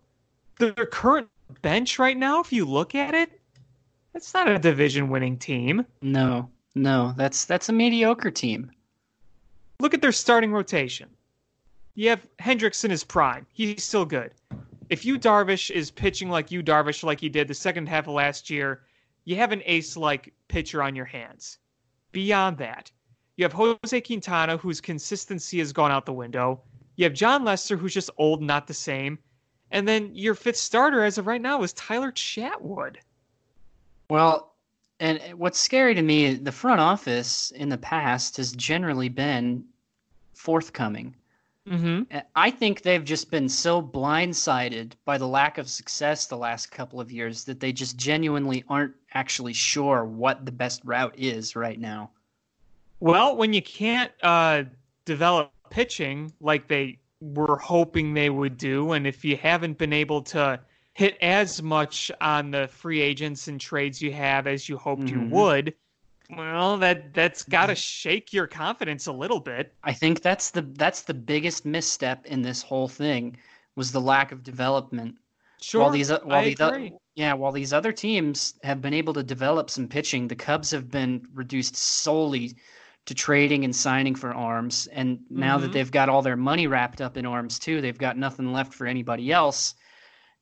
[0.60, 1.28] Their current
[1.62, 3.40] bench right now, if you look at it,
[4.14, 5.86] that's not a division winning team.
[6.02, 8.72] No, no, that's that's a mediocre team.
[9.80, 11.10] Look at their starting rotation.
[11.96, 13.46] You have Hendricks in his prime.
[13.52, 14.32] He's still good.
[14.90, 18.14] If Yu Darvish is pitching like Yu Darvish like he did the second half of
[18.14, 18.84] last year,
[19.24, 21.58] you have an ace like pitcher on your hands.
[22.12, 22.92] Beyond that,
[23.38, 26.62] you have Jose Quintana, whose consistency has gone out the window.
[26.96, 29.20] You have Jon Lester, who's just old, not the same.
[29.72, 32.98] And then your fifth starter as of right now is Tyler Chatwood.
[34.10, 34.54] Well,
[35.00, 39.66] and what's scary to me, the front office in the past has generally been
[40.34, 41.16] forthcoming.
[41.68, 42.18] Mm-hmm.
[42.36, 47.02] I think they've just been so blindsided by the lack of success the last couple
[47.02, 51.80] of years that they just genuinely aren't actually sure what the best route is right
[51.80, 52.12] now.
[53.00, 54.64] Well, when you can't uh,
[55.06, 60.22] develop pitching like they were hoping they would do, and if you haven't been able
[60.22, 60.60] to
[60.94, 65.24] hit as much on the free agents and trades you have as you hoped mm-hmm.
[65.24, 65.74] you would,
[66.30, 69.74] well, that that's got to shake your confidence a little bit.
[69.84, 73.38] I think that's the that's the biggest misstep in this whole thing
[73.76, 75.16] was the lack of development.
[75.62, 76.94] Sure, while these while I these agree.
[77.16, 80.90] yeah, while these other teams have been able to develop some pitching, the Cubs have
[80.90, 82.56] been reduced solely
[83.06, 84.88] to trading and signing for arms.
[84.88, 85.64] And now mm-hmm.
[85.64, 88.74] that they've got all their money wrapped up in arms too, they've got nothing left
[88.74, 89.76] for anybody else.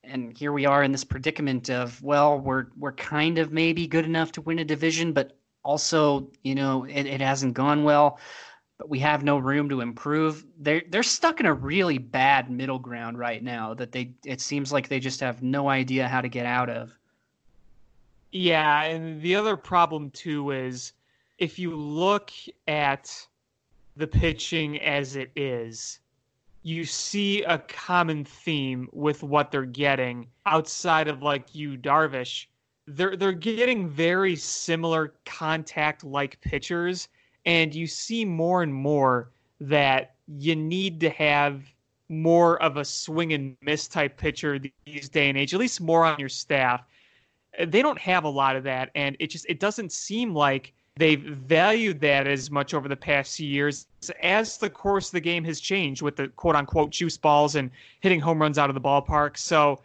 [0.03, 4.05] And here we are in this predicament of, well, we're we're kind of maybe good
[4.05, 8.19] enough to win a division, but also, you know, it, it hasn't gone well,
[8.77, 10.45] but we have no room to improve.
[10.59, 14.71] They're they're stuck in a really bad middle ground right now that they it seems
[14.71, 16.91] like they just have no idea how to get out of.
[18.31, 20.93] Yeah, and the other problem too is
[21.37, 22.31] if you look
[22.67, 23.27] at
[23.95, 25.99] the pitching as it is,
[26.63, 32.47] you see a common theme with what they're getting outside of like Yu Darvish.
[32.87, 37.07] They're they're getting very similar contact like pitchers,
[37.45, 41.63] and you see more and more that you need to have
[42.09, 46.05] more of a swing and miss type pitcher these day and age, at least more
[46.05, 46.83] on your staff.
[47.65, 51.21] They don't have a lot of that, and it just it doesn't seem like they've
[51.21, 53.87] valued that as much over the past few years
[54.21, 57.71] as the course of the game has changed with the quote unquote juice balls and
[58.01, 59.37] hitting home runs out of the ballpark.
[59.37, 59.81] So,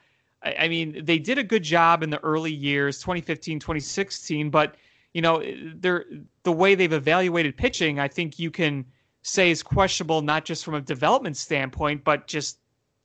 [0.59, 4.77] I mean, they did a good job in the early years, 2015, 2016, but
[5.15, 5.43] you know,
[5.77, 6.05] they're
[6.43, 8.85] the way they've evaluated pitching, I think you can
[9.23, 12.59] say is questionable not just from a development standpoint, but just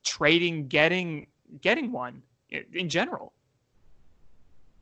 [0.04, 1.26] trading, getting
[1.60, 2.22] getting one
[2.72, 3.32] in general.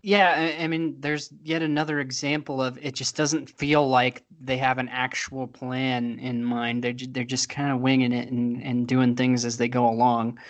[0.04, 4.78] Yeah, I, mean, there's yet another example of it just doesn't feel like they have
[4.78, 6.82] an actual plan in mind.
[6.82, 10.40] They're they're just kind of winging it and, and doing things as they go along,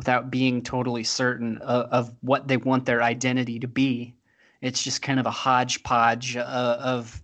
[0.00, 4.14] without being totally certain of, of what they want their identity to be.
[4.62, 7.20] It's just kind of a hodgepodge uh, of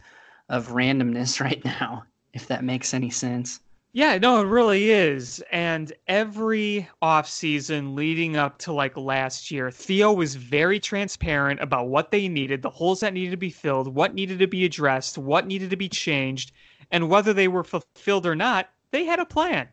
[0.50, 3.60] of randomness right now, if that makes any sense.
[3.94, 5.42] Yeah, no, it really is.
[5.50, 12.10] And every offseason leading up to like last year, Theo was very transparent about what
[12.10, 15.46] they needed, the holes that needed to be filled, what needed to be addressed, what
[15.46, 16.52] needed to be changed,
[16.90, 19.66] and whether they were fulfilled or not, they had a plan.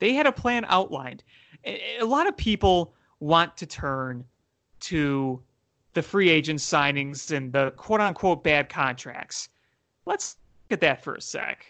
[0.00, 1.22] They had a plan outlined.
[1.64, 4.24] A lot of people want to turn
[4.80, 5.40] to
[5.94, 9.48] the free agent signings and the quote unquote bad contracts.
[10.06, 11.66] Let's look at that for a sec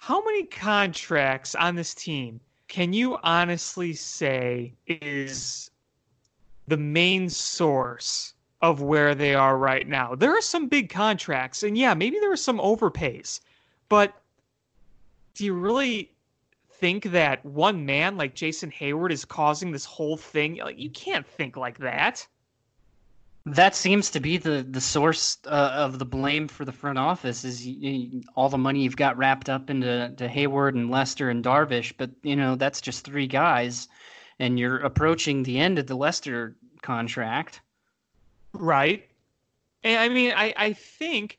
[0.00, 5.70] how many contracts on this team can you honestly say is
[6.68, 10.14] the main source of where they are right now?
[10.14, 13.40] There are some big contracts, and yeah, maybe there are some overpays,
[13.90, 14.14] but
[15.34, 16.10] do you really
[16.80, 20.56] think that one man like Jason Heyward is causing this whole thing?
[20.56, 22.26] Like, you can't think like that.
[23.46, 27.42] That seems to be the the source uh, of the blame for the front office
[27.42, 31.30] is you, you, all the money you've got wrapped up into to Heyward and Lester
[31.30, 33.88] and Darvish, but you know that's just three guys,
[34.38, 37.62] and you're approaching the end of the Lester contract.
[38.52, 39.08] Right.
[39.82, 41.38] And I mean, I, I think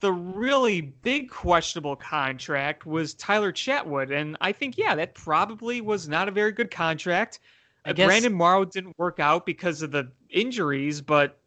[0.00, 4.12] the really big questionable contract was Tyler Chatwood.
[4.12, 7.40] And I think, yeah, that probably was not a very good contract.
[7.84, 11.38] I guess, Brandon Morrow didn't work out because of the injuries, but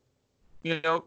[0.63, 1.05] you know,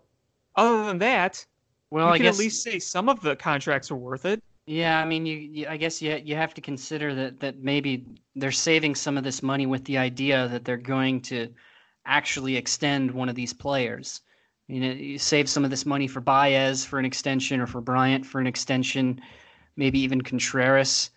[0.57, 1.45] other than that,
[1.91, 4.43] well, I can guess, at least say some of the contracts are worth it.
[4.67, 8.05] Yeah, I mean, you, you I guess you you have to consider that that maybe
[8.37, 11.49] they're saving some of this money with the idea that they're going to
[12.05, 14.21] actually extend one of these players.
[14.69, 17.81] You know, you save some of this money for Baez for an extension or for
[17.81, 19.21] Bryant for an extension,
[19.77, 21.11] maybe even Contreras.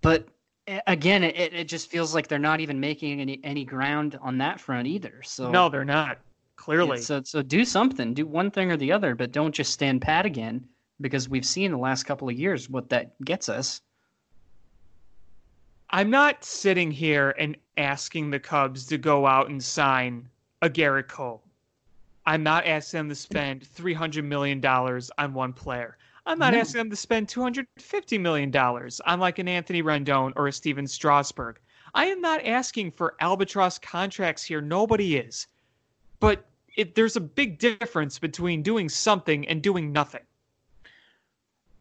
[0.00, 0.28] But
[0.66, 4.38] eh, again, it, it just feels like they're not even making any any ground on
[4.38, 5.22] that front either.
[5.24, 6.18] So no, they're not.
[6.56, 7.00] Clearly.
[7.00, 10.26] So so do something, do one thing or the other, but don't just stand pat
[10.26, 10.68] again
[11.00, 13.80] because we've seen the last couple of years what that gets us.
[15.90, 20.28] I'm not sitting here and asking the Cubs to go out and sign
[20.60, 21.42] a Gerrit Cole.
[22.28, 25.96] I'm not asking them to spend $300 million on one player.
[26.26, 26.60] I'm not no.
[26.60, 31.58] asking them to spend $250 million on like an Anthony Rendon or a Stephen Strasburg.
[31.94, 34.60] I am not asking for albatross contracts here.
[34.60, 35.46] Nobody is.
[36.20, 36.44] But
[36.76, 40.20] it, there's a big difference between doing something and doing nothing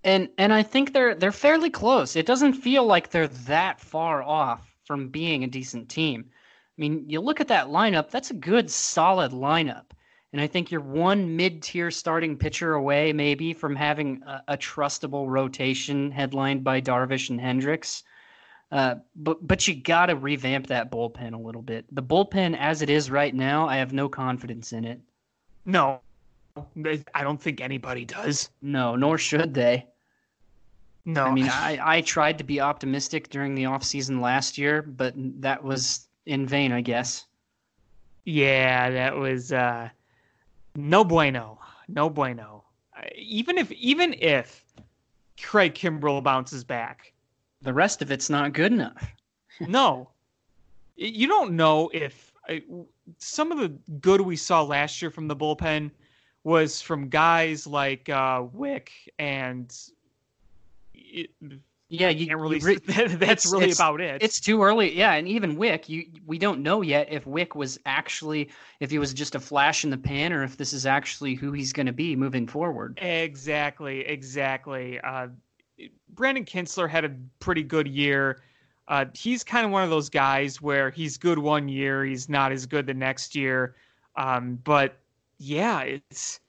[0.05, 2.15] and and I think they're they're fairly close.
[2.15, 6.25] It doesn't feel like they're that far off from being a decent team.
[6.29, 9.87] I mean, you look at that lineup, that's a good solid lineup.
[10.34, 15.28] And I think you're one mid-tier starting pitcher away maybe from having a, a trustable
[15.28, 18.03] rotation headlined by Darvish and Hendricks.
[18.71, 21.86] Uh, but but you got to revamp that bullpen a little bit.
[21.95, 24.99] The bullpen as it is right now, I have no confidence in it.
[25.65, 26.01] No,
[27.13, 28.49] I don't think anybody does.
[28.61, 29.88] No, nor should they.
[31.05, 34.82] No, I mean, I, I tried to be optimistic during the off season last year,
[34.82, 37.25] but that was in vain, I guess.
[38.25, 39.89] Yeah, that was uh,
[40.78, 41.57] no bueno,
[41.88, 42.63] no bueno.
[43.15, 44.63] Even if even if
[45.41, 47.13] Craig Kimbrel bounces back,
[47.61, 49.11] the rest of it's not good enough.
[49.67, 50.09] no,
[50.95, 52.55] you don't know if uh,
[53.17, 53.69] some of the
[53.99, 55.91] good we saw last year from the bullpen
[56.43, 59.75] was from guys like uh, Wick and
[61.89, 62.59] yeah, you can't really.
[62.59, 62.77] Re-
[63.15, 64.21] that's really it's, about it.
[64.21, 64.93] It's too early.
[64.95, 68.99] Yeah, and even Wick, you we don't know yet if Wick was actually if he
[68.99, 71.85] was just a flash in the pan or if this is actually who he's going
[71.85, 72.99] to be moving forward.
[73.01, 74.99] Exactly, exactly.
[74.99, 75.27] Uh,
[76.09, 78.41] Brandon Kintzler had a pretty good year.
[78.89, 82.51] Uh, he's kind of one of those guys where he's good one year, he's not
[82.51, 83.75] as good the next year.
[84.15, 84.97] Um, but
[85.38, 86.39] yeah, it's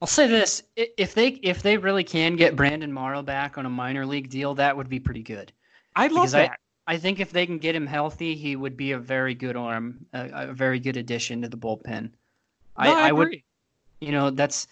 [0.00, 3.70] I'll say this: if they if they really can get Brandon Morrow back on a
[3.70, 5.52] minor league deal, that would be pretty good.
[5.94, 6.58] I'd love because that.
[6.86, 9.56] I, I think if they can get him healthy, he would be a very good
[9.56, 12.10] arm, a, a very good addition to the bullpen.
[12.78, 13.36] No, I, I, I would,
[14.00, 14.68] you know, that's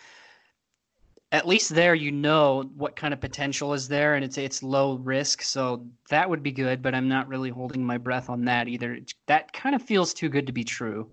[1.33, 4.97] at least there you know what kind of potential is there, and it's it's low
[4.99, 6.83] risk, so that would be good.
[6.83, 8.99] But I'm not really holding my breath on that either.
[9.27, 11.11] That kind of feels too good to be true.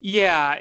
[0.00, 0.58] Yeah,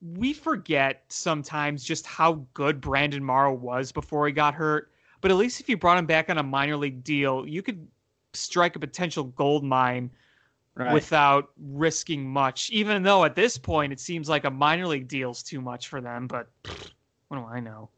[0.00, 4.92] we forget sometimes just how good Brandon Morrow was before he got hurt.
[5.20, 7.86] But at least if you brought him back on a minor league deal, you could
[8.32, 10.10] strike a potential gold mine
[10.74, 10.92] right.
[10.92, 12.70] without risking much.
[12.70, 15.88] Even though at this point it seems like a minor league deal is too much
[15.88, 16.48] for them, but
[17.28, 17.90] what do I know?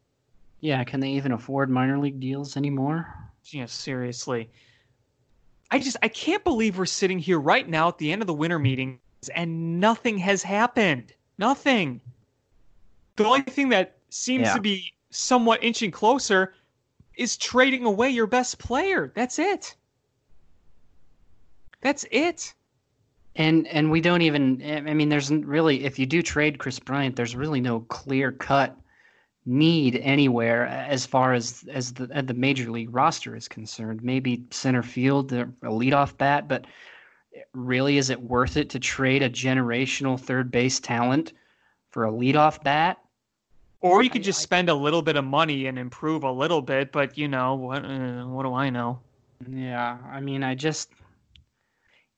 [0.59, 3.13] Yeah, can they even afford minor league deals anymore?
[3.45, 4.49] Yeah, seriously.
[5.69, 8.33] I just I can't believe we're sitting here right now at the end of the
[8.33, 8.99] winter meetings
[9.35, 11.13] and nothing has happened.
[11.41, 11.99] Nothing.
[13.15, 14.53] The only thing that seems yeah.
[14.53, 16.53] to be somewhat inching closer
[17.17, 19.11] is trading away your best player.
[19.15, 19.75] That's it.
[21.81, 22.53] That's it.
[23.35, 24.61] And and we don't even.
[24.87, 28.77] I mean, there's really if you do trade Chris Bryant, there's really no clear cut
[29.43, 34.03] need anywhere as far as as the uh, the major league roster is concerned.
[34.03, 36.65] Maybe center field, a leadoff bat, but
[37.53, 41.33] really is it worth it to trade a generational third base talent
[41.89, 42.97] for a leadoff bat?
[43.81, 46.61] Or you could just I, spend a little bit of money and improve a little
[46.61, 47.83] bit, but you know what?
[47.83, 48.99] Uh, what do I know?
[49.49, 50.91] Yeah, I mean, I just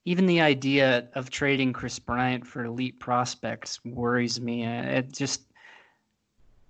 [0.05, 4.65] even the idea of trading Chris Bryant for elite prospects worries me.
[4.65, 5.43] It just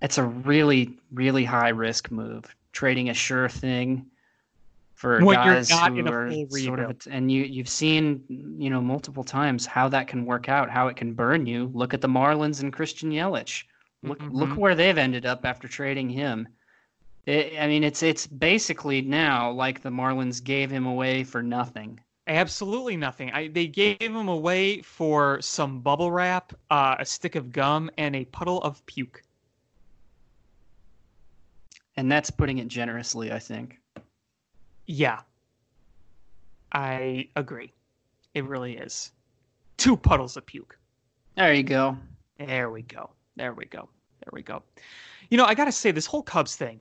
[0.01, 2.55] it's a really really high risk move.
[2.71, 4.05] Trading a sure thing
[5.03, 9.65] for when guys who are sort of, and you you've seen you know multiple times
[9.65, 11.69] how that can work out, how it can burn you.
[11.73, 13.65] Look at the Marlins and Christian Yelich.
[14.01, 14.33] Look mm-hmm.
[14.33, 16.47] look where they've ended up after trading him.
[17.25, 21.99] It, I mean, it's it's basically now like the Marlins gave him away for nothing.
[22.27, 23.29] Absolutely nothing.
[23.31, 28.15] I, they gave him away for some bubble wrap, uh, a stick of gum, and
[28.15, 29.21] a puddle of puke.
[31.97, 33.82] And that's putting it generously, I think.
[34.85, 35.21] Yeah.
[36.71, 37.71] I agree.
[38.33, 39.11] It really is.
[39.77, 40.77] Two puddles of puke.
[41.35, 41.97] There you go.
[42.39, 43.11] There we go.
[43.35, 43.89] There we go.
[44.19, 44.63] There we go.
[45.29, 46.79] You know, I got to say, this whole Cubs thing,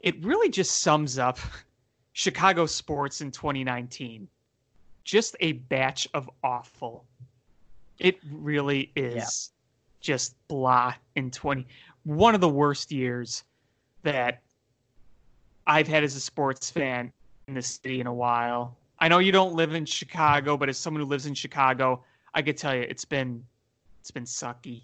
[0.00, 1.38] it really just sums up
[2.12, 4.28] Chicago sports in 2019.
[5.04, 7.04] Just a batch of awful.
[7.98, 9.24] It really is Yeah.
[10.00, 11.66] just blah in 20.
[12.04, 13.44] One of the worst years
[14.02, 14.42] that
[15.66, 17.12] I've had as a sports fan
[17.54, 18.76] the city in a while.
[18.98, 22.02] I know you don't live in Chicago, but as someone who lives in Chicago,
[22.34, 23.44] I could tell you it's been
[24.00, 24.82] it's been sucky.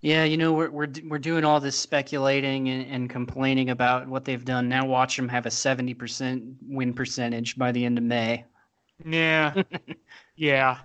[0.00, 4.24] Yeah, you know, we're we're we're doing all this speculating and, and complaining about what
[4.24, 4.68] they've done.
[4.68, 8.44] Now watch them have a seventy percent win percentage by the end of May.
[9.04, 9.62] Yeah.
[10.36, 10.78] yeah.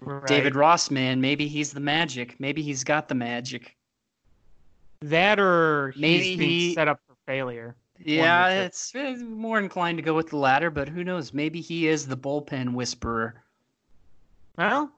[0.00, 0.26] Right.
[0.26, 2.38] David Ross, man, maybe he's the magic.
[2.38, 3.74] Maybe he's got the magic.
[5.00, 7.74] that or he's Maybe being he- set up for failure.
[8.04, 11.32] Yeah, it's, it's more inclined to go with the latter, but who knows?
[11.32, 13.42] Maybe he is the bullpen whisperer.
[14.58, 14.92] Well,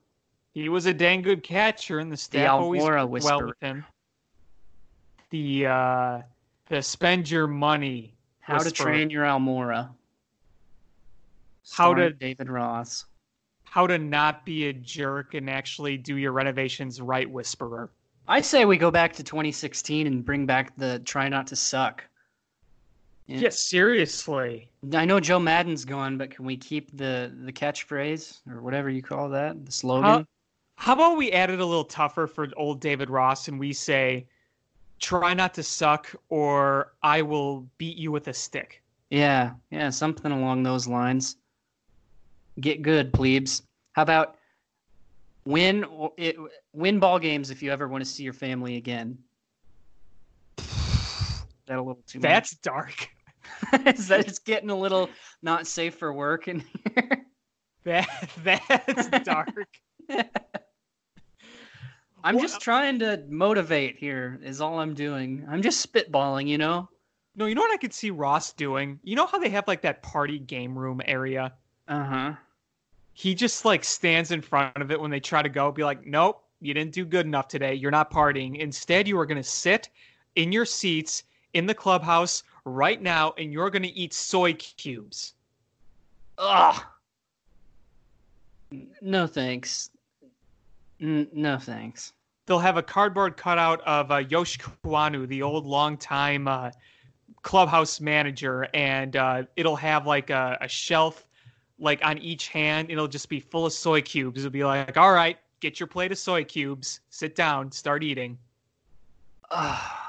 [0.53, 3.85] he was a dang good catcher, and the staff always Almora worked well with him.
[5.31, 6.23] The uh,
[6.69, 8.15] the spend your money.
[8.41, 8.71] How to.
[8.71, 9.91] Train Your Almora.
[11.73, 13.07] How to- David Ross.
[13.65, 17.91] How to not be a jerk and actually do your renovations right, whisperer.
[18.27, 22.05] I say we go back to 2016 and bring back the try not to suck.
[23.27, 23.39] Yeah.
[23.41, 24.71] Yeah, seriously.
[24.95, 29.03] I know Joe Maddon's gone, but can we keep the the catchphrase or whatever you
[29.03, 30.27] call that, the slogan?
[30.77, 34.27] How about we add it a little tougher for old David Ross and we say,
[34.99, 38.83] try not to suck or I will beat you with a stick.
[39.11, 41.37] Yeah, yeah, something along those lines.
[42.61, 43.63] Get good, plebes.
[43.93, 44.37] How about
[45.45, 45.85] win
[46.17, 46.37] it,
[46.73, 49.19] win ball games if you ever want to see your family again?
[51.67, 53.09] That a little too That's dark.
[53.87, 55.11] Is that it's getting a little
[55.43, 56.61] not safe for work in
[56.95, 57.27] here?
[57.85, 58.09] That
[58.43, 59.49] that's dark.
[62.25, 64.41] I'm Well, just trying to motivate here.
[64.43, 65.47] Is all I'm doing.
[65.49, 66.89] I'm just spitballing, you know.
[67.37, 68.99] No, you know what I could see Ross doing?
[69.05, 71.53] You know how they have like that party game room area?
[71.87, 72.33] Uh huh.
[73.13, 76.05] He just like stands in front of it when they try to go, be like,
[76.05, 77.75] nope, you didn't do good enough today.
[77.75, 78.59] You're not partying.
[78.59, 79.91] Instead, you are going to sit
[80.35, 81.23] in your seats
[81.55, 85.35] in the clubhouse right now and you're going to eat soy cubes.
[86.37, 86.83] Ugh.
[89.01, 89.91] No thanks.
[91.01, 92.13] N- no thanks.
[92.47, 96.71] They'll have a cardboard cutout of uh, Yoshi Kawano, the old longtime uh,
[97.43, 101.27] clubhouse manager, and uh, it'll have like a, a shelf
[101.79, 102.91] like on each hand.
[102.91, 104.45] It'll just be full of soy cubes.
[104.45, 108.39] It'll be like, all right, get your plate of soy cubes, sit down, start eating.
[109.51, 110.06] Ugh.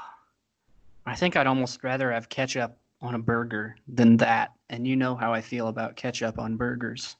[1.08, 4.52] I think I'd almost rather have ketchup on a burger than that.
[4.70, 7.16] And you know how I feel about ketchup on burgers.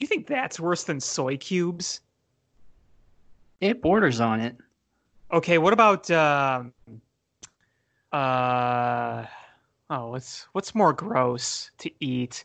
[0.00, 2.00] You think that's worse than soy cubes?
[3.60, 4.56] It borders on it.
[5.32, 6.72] Okay, what about um,
[8.12, 9.26] uh
[9.90, 12.44] oh, what's what's more gross to eat?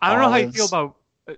[0.00, 0.96] I don't know how you feel about
[1.28, 1.34] uh,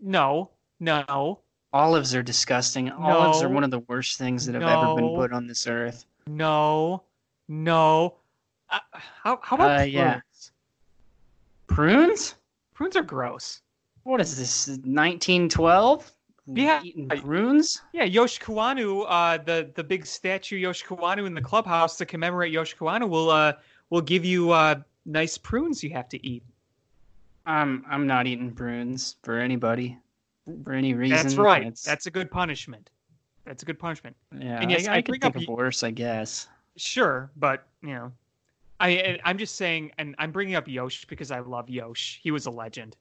[0.00, 1.40] no, no,
[1.72, 2.90] Olives are disgusting.
[2.90, 6.04] Olives are one of the worst things that have ever been put on this earth.
[6.26, 7.02] no,
[7.50, 8.14] no.
[8.70, 9.92] Uh, how how about Uh, prunes?
[9.92, 10.20] yeah.
[11.66, 12.34] Prunes?
[12.74, 13.60] Prunes are gross.
[14.04, 14.68] What is this?
[14.68, 16.12] 1912?
[16.46, 16.82] Yeah.
[16.82, 17.82] Eating prunes?
[17.92, 22.50] Yeah, Yoshi Kawano, uh, the the big statue Yoshi Kawano in the clubhouse to commemorate
[22.52, 23.52] Yoshi Kawano will uh
[23.90, 26.42] will give you uh nice prunes you have to eat.
[27.46, 29.98] I'm I'm not eating prunes for anybody,
[30.64, 31.16] for any reason.
[31.16, 31.62] That's right.
[31.62, 32.90] It's- That's a good punishment.
[33.44, 34.16] That's a good punishment.
[34.38, 34.60] yeah.
[34.60, 36.48] and yes, I, I I could think up of worse, I guess.
[36.80, 38.12] Sure, but you know,
[38.80, 42.18] I I'm just saying, and I'm bringing up Yosh because I love Yosh.
[42.22, 42.96] He was a legend.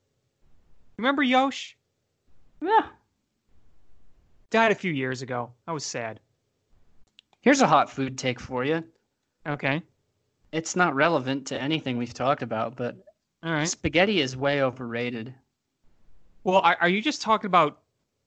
[0.98, 1.78] Remember Yosh?
[2.62, 2.88] Yeah.
[4.50, 5.52] Died a few years ago.
[5.66, 6.20] I was sad.
[7.42, 8.84] Here's a hot food take for you.
[9.48, 9.82] Okay,
[10.52, 12.98] It's not relevant to anything we've talked about, but
[13.44, 13.68] all right.
[13.68, 15.34] spaghetti is way overrated.
[16.44, 17.80] Well, are, are you just talking about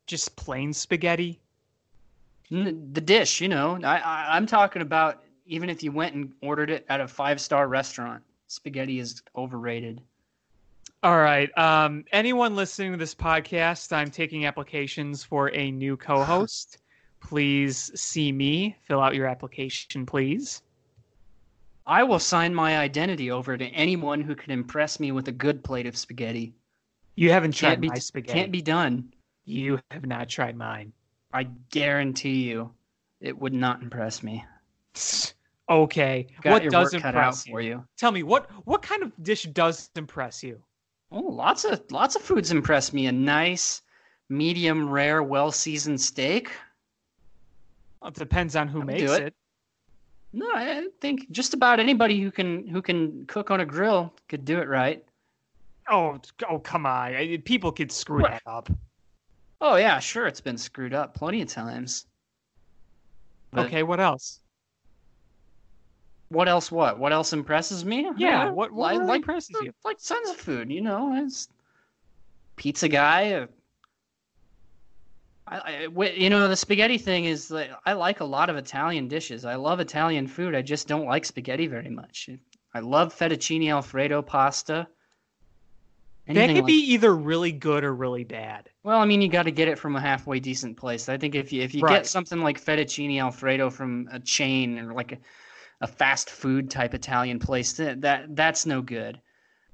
[0.06, 1.38] just plain spaghetti?
[2.50, 6.32] N- The dish, you know, I, I I'm talking about even if you went and
[6.42, 10.00] ordered it at a five star restaurant, spaghetti is overrated.
[11.02, 11.50] All right.
[11.58, 16.78] Um, anyone listening to this podcast, I'm taking applications for a new co-host.
[17.20, 18.76] Please see me.
[18.82, 20.62] Fill out your application, please.
[21.86, 25.62] I will sign my identity over to anyone who can impress me with a good
[25.62, 26.52] plate of spaghetti.
[27.14, 28.38] You haven't tried Can't be my spaghetti.
[28.38, 29.12] can't be done.
[29.44, 30.92] You have not tried mine.
[31.32, 32.72] I guarantee you,
[33.20, 34.44] it would not impress me.
[35.68, 36.26] Okay.
[36.42, 37.68] What does work cut out impress for you?
[37.70, 37.84] you.
[37.96, 40.60] Tell me what what kind of dish does impress you?
[41.10, 43.06] Oh, lots of lots of foods impress me.
[43.06, 43.82] A nice,
[44.28, 46.50] medium rare, well seasoned steak.
[48.00, 49.22] Well, it depends on who I'll makes it.
[49.28, 49.34] it.
[50.34, 54.44] No, I think just about anybody who can who can cook on a grill could
[54.44, 55.04] do it right.
[55.90, 56.18] Oh,
[56.48, 57.14] oh, come on!
[57.14, 58.30] I- People could screw What?
[58.32, 58.70] that up.
[59.60, 62.06] Oh yeah, sure, it's been screwed up plenty of times.
[63.52, 64.40] But Okay, what else?
[66.32, 66.72] What else?
[66.72, 66.98] What?
[66.98, 68.10] What else impresses me?
[68.16, 69.72] Yeah, Uh, what- what really like, impresses you?
[69.84, 71.14] Like tons of food, you know.
[71.24, 71.48] It's
[72.56, 73.32] pizza guy.
[73.32, 73.46] Uh,
[75.46, 79.08] I, I, you know, the spaghetti thing is like I like a lot of Italian
[79.08, 79.44] dishes.
[79.44, 80.54] I love Italian food.
[80.54, 82.30] I just don't like spaghetti very much.
[82.74, 84.86] I love fettuccine alfredo pasta.
[86.28, 88.70] That could like- be either really good or really bad.
[88.84, 91.08] Well, I mean, you got to get it from a halfway decent place.
[91.08, 91.96] I think if you if you Right.
[91.96, 95.18] get something like fettuccine alfredo from a chain or like a,
[95.82, 99.20] a fast food type Italian place, that, that that's no good.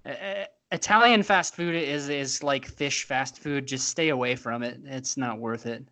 [0.04, 3.66] Uh, uh, Italian fast food is is like fish fast food.
[3.66, 4.80] Just stay away from it.
[4.84, 5.86] It's not worth it.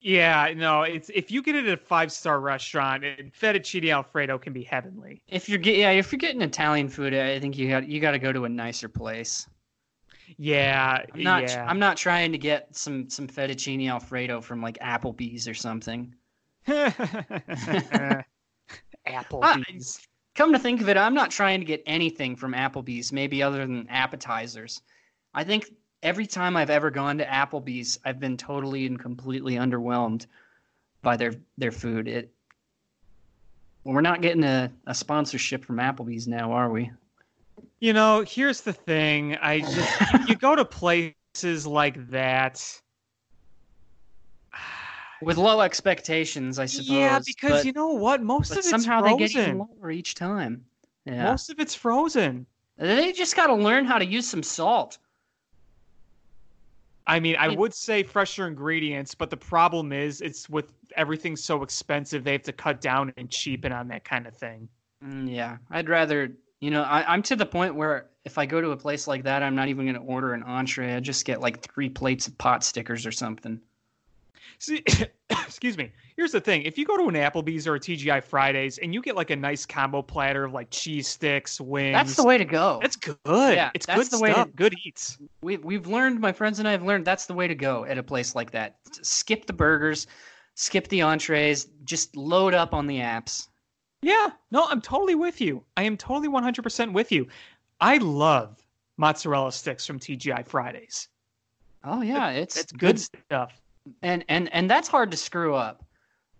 [0.00, 4.38] Yeah, no, it's if you get it at a five star restaurant, it, fettuccine alfredo
[4.38, 5.22] can be heavenly.
[5.28, 8.12] If you're get yeah, if you're getting Italian food, I think you got you got
[8.12, 9.48] to go to a nicer place.
[10.36, 11.66] Yeah, I'm not yeah.
[11.68, 16.14] I'm not trying to get some some fettuccine alfredo from like Applebee's or something.
[19.08, 20.00] Applebee's.
[20.34, 23.66] Come to think of it, I'm not trying to get anything from Applebee's, maybe other
[23.66, 24.82] than appetizers.
[25.34, 30.26] I think every time I've ever gone to Applebee's, I've been totally and completely underwhelmed
[31.02, 32.08] by their their food.
[32.08, 32.32] It
[33.84, 36.90] well, we're not getting a, a sponsorship from Applebee's now, are we?
[37.80, 39.36] You know, here's the thing.
[39.36, 42.80] I just you, you go to places like that.
[45.20, 46.90] With low expectations, I suppose.
[46.90, 48.22] yeah, because but, you know what?
[48.22, 48.84] Most of it's frozen.
[48.84, 49.18] somehow frozen.
[49.18, 50.64] they get even lower each time.
[51.04, 52.46] Yeah, Most of it's frozen.
[52.76, 54.98] they just got to learn how to use some salt.
[57.08, 61.62] I mean, I would say fresher ingredients, but the problem is it's with everything so
[61.62, 64.68] expensive, they have to cut down and cheapen on that kind of thing.
[65.02, 68.60] Mm, yeah, I'd rather, you know, I, I'm to the point where if I go
[68.60, 70.94] to a place like that, I'm not even going to order an entree.
[70.94, 73.58] I just get like three plates of pot stickers or something.
[74.58, 74.82] See,
[75.30, 75.92] excuse me.
[76.16, 79.00] Here's the thing: if you go to an Applebee's or a TGI Fridays and you
[79.00, 82.44] get like a nice combo platter of like cheese sticks, wings, That's the way to
[82.44, 82.78] go.
[82.82, 83.16] That's good.
[83.26, 84.48] Yeah, it's good the way to- stuff.
[84.56, 85.18] Good eats.
[85.42, 87.98] we, we've learned, my friends and I have learned that's the way to go at
[87.98, 88.78] a place like that.
[89.02, 90.06] Skip the burgers,
[90.54, 93.48] skip the entrees, just load up on the apps.
[94.02, 95.64] Yeah, no, I'm totally with you.
[95.76, 97.26] I am totally 100% with you.
[97.80, 98.56] I love
[98.96, 101.08] mozzarella sticks from TGI Fridays.
[101.84, 103.52] Oh yeah, it's It's good stuff.
[104.02, 105.84] And and and that's hard to screw up.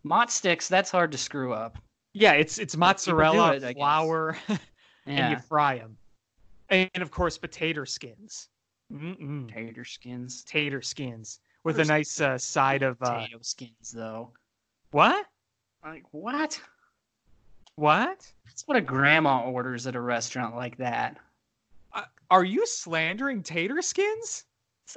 [0.05, 1.79] Mott sticks, that's hard to screw up.
[2.13, 4.59] Yeah, it's it's But people do mozzarella, it, flour, and
[5.07, 5.97] Yeah, you fry them,
[6.71, 8.49] and of course potato skins.
[8.93, 9.53] Mm-mm.
[9.53, 10.43] tater skins.
[10.45, 14.33] Tater skins with a nice uh, side of uh, Potato skins, though.
[14.93, 15.27] what?
[15.85, 16.61] Like what?
[17.77, 18.27] What?
[18.47, 21.19] That's what a grandma orders at a restaurant like that.
[21.93, 24.45] Uh, are you slandering tater skins?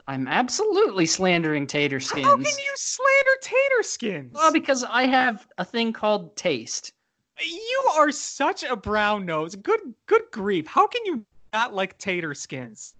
[0.08, 2.26] I'm absolutely slandering tater skins.
[2.26, 4.34] How can you slander tater skins?
[4.34, 6.94] Well, because I have a thing called taste.
[7.40, 9.56] you are such a brown nose.
[9.56, 10.68] Good, good grief!
[10.68, 12.94] How can you not like tater skins?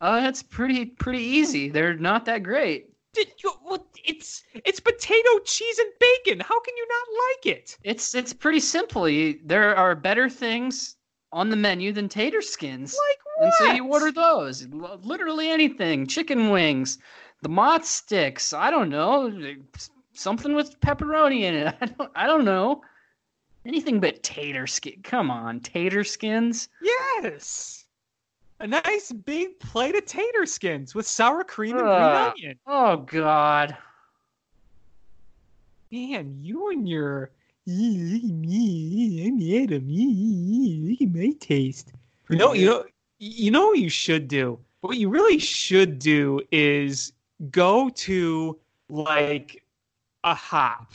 [0.00, 1.68] Uh, it's pretty pretty easy.
[1.68, 2.90] They're not that great.
[3.14, 6.40] Did you, well, it's it's potato, cheese, and bacon.
[6.40, 7.78] How can you not like it?
[7.82, 9.08] It's it's pretty simple.
[9.08, 10.96] You, there are better things
[11.32, 12.94] on the menu than tater skins.
[13.08, 14.66] Like And so you order those.
[14.68, 16.06] Literally anything.
[16.06, 16.98] Chicken wings,
[17.42, 18.52] the mott sticks.
[18.52, 19.30] I don't know.
[20.14, 21.74] Something with pepperoni in it.
[21.80, 22.10] I don't.
[22.14, 22.82] I don't know.
[23.66, 25.00] Anything but tater skin.
[25.02, 26.68] Come on, tater skins.
[26.80, 27.84] Yes.
[28.60, 32.34] A nice big plate of tater skins with sour cream and Ugh.
[32.34, 32.58] green onion.
[32.66, 33.76] Oh God.
[35.92, 37.30] Man, you and your
[37.66, 39.86] look at me, I'm Adam.
[39.88, 41.92] Look at my taste.
[42.30, 42.84] You know, you know,
[43.18, 44.58] you know what you should do.
[44.80, 47.12] What you really should do is
[47.50, 48.58] go to
[48.88, 49.64] like
[50.24, 50.92] a hop.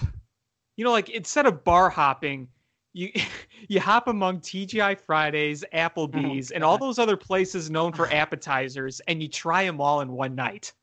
[0.77, 2.47] You know, like instead of bar hopping,
[2.93, 3.11] you
[3.67, 9.21] you hop among TGI Fridays, Applebee's, and all those other places known for appetizers, and
[9.21, 10.73] you try them all in one night.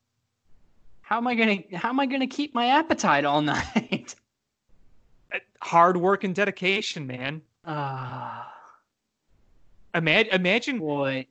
[1.02, 1.58] How am I gonna?
[1.74, 4.14] How am I gonna keep my appetite all night?
[5.60, 7.42] Hard work and dedication, man.
[7.64, 8.52] Ah,
[9.94, 11.26] Imagine, imagine boy.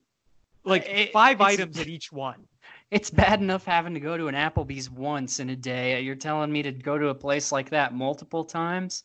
[0.63, 2.47] like It- five items at each one.
[2.91, 6.01] It's bad enough having to go to an Applebee's once in a day.
[6.01, 9.03] You're telling me to go to a place like that multiple times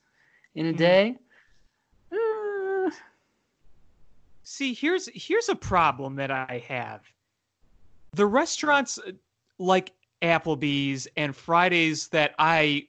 [0.55, 0.77] in a Mhm.
[0.77, 1.19] day?
[2.13, 2.91] Uh,
[4.45, 7.03] See, here's here's a problem that I have.
[8.13, 8.99] The restaurants
[9.59, 12.89] like Applebee's and Fridays that I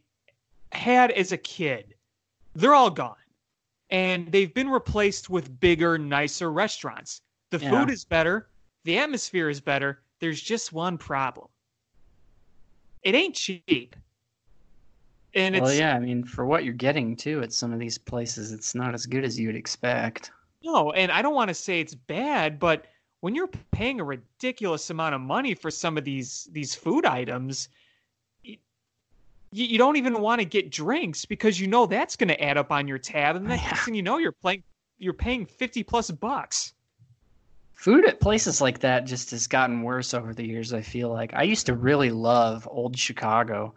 [0.72, 1.96] had as a kid,
[2.56, 3.16] they're all gone.
[3.94, 7.22] And they've been replaced with bigger, nicer restaurants.
[7.52, 7.70] The Yeah.
[7.70, 8.50] food is better,
[8.84, 10.02] the atmosphere is better.
[10.20, 11.48] There's just one problem.
[13.04, 13.96] It ain't cheap.
[15.36, 18.52] And well, yeah, I mean, for what you're getting too at some of these places,
[18.52, 20.32] it's not as good as you'd expect.
[20.64, 22.86] no, and I don't want to say it's bad, but
[23.22, 27.70] when you're paying a ridiculous amount of money for some of these these food items,
[29.54, 32.58] you, you don't even want to get drinks because you know that's going to add
[32.58, 33.62] up on your tab, and the Yeah.
[33.68, 34.64] next thing you know, you're playing
[34.98, 36.74] you're paying fifty plus bucks.
[37.74, 41.34] Food at places like that just has gotten worse over the years, I feel like.
[41.34, 43.74] I used to really love old Chicago.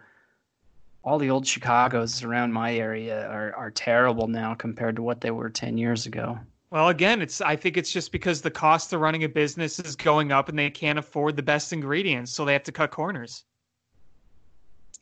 [1.03, 5.31] All the old Chicagos around my area are, are terrible now compared to what they
[5.31, 6.39] were 10 years ago.
[6.71, 9.97] Well, again, it's I think it's just because the cost of running a business is
[9.97, 13.45] going up and they can't afford the best ingredients, so they have to cut corners.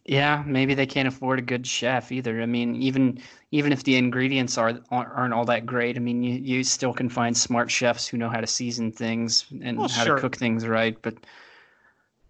[0.06, 2.42] Yeah, maybe they can't afford a good chef either.
[2.42, 3.20] I mean, even
[3.52, 7.08] even if the ingredients are aren't all that great, I mean, you, you still can
[7.08, 10.16] find smart chefs who know how to season things and Well, how sure.
[10.16, 11.00] to cook things right.
[11.00, 11.14] But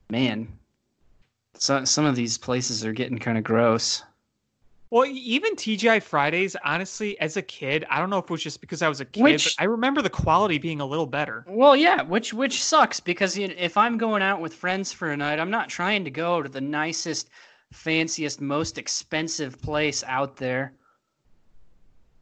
[0.08, 0.46] man,
[1.54, 4.04] so, some of these places are getting kind of gross.
[4.90, 8.60] Well, even TGI Fridays, honestly, as a kid, I don't know if it was just
[8.60, 11.44] because I was a kid, Which- but I remember the quality being a little better.
[11.48, 15.40] Well, yeah, which which sucks because if I'm going out with friends for a night,
[15.40, 17.30] I'm not trying to go to the nicest,
[17.72, 20.74] fanciest, most expensive place out there.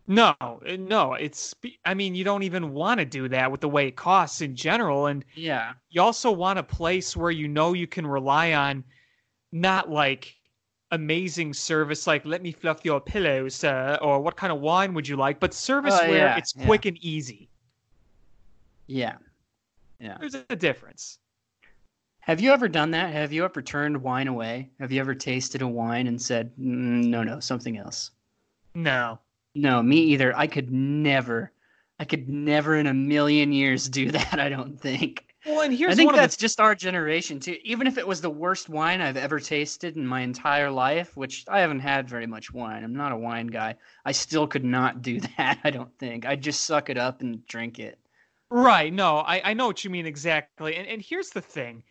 [0.07, 3.69] No, uh, no, it's I mean, you don't even want to do that with the
[3.69, 5.75] way it costs in general and Yeah.
[5.91, 8.85] you also want a place where you know you can rely on
[9.53, 10.35] not like
[10.93, 15.09] amazing service like let me fluff your pillows uh, or what kind of wine would
[15.09, 16.65] you like but service Oh, where yeah, it's yeah.
[16.67, 17.51] quick and easy
[18.87, 19.17] Yeah.
[19.99, 20.19] Yeah.
[20.21, 21.19] there's a difference
[22.23, 23.13] Have you ever done that?
[23.13, 24.71] Have you ever turned wine away?
[24.81, 28.11] Have you ever tasted a wine and said, mm, "No, no, something else"?
[28.75, 29.19] no
[29.55, 30.37] No, me either.
[30.37, 31.53] I could never.
[31.99, 35.25] I could never in a million years do that, I don't think.
[35.45, 37.57] well and here's I think that's of just our generation too.
[37.65, 41.45] Even if it was the worst wine I've ever tasted in my entire life, which
[41.49, 42.85] I haven't had very much wine.
[42.85, 43.77] I'm not a wine guy.
[44.05, 46.27] I still could not do that, I don't think.
[46.27, 47.99] I'd just suck it up and drink it.
[48.51, 51.83] right no I, I know what you mean exactly and, and here's the thing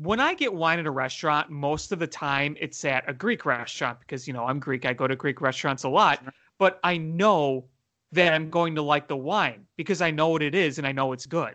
[0.00, 3.44] when i get wine at a restaurant most of the time it's at a greek
[3.44, 6.22] restaurant because you know i'm greek i go to greek restaurants a lot
[6.58, 7.64] but I know
[8.12, 10.92] that I'm going to like the wine because I know what it is and I
[10.92, 11.54] know it's good.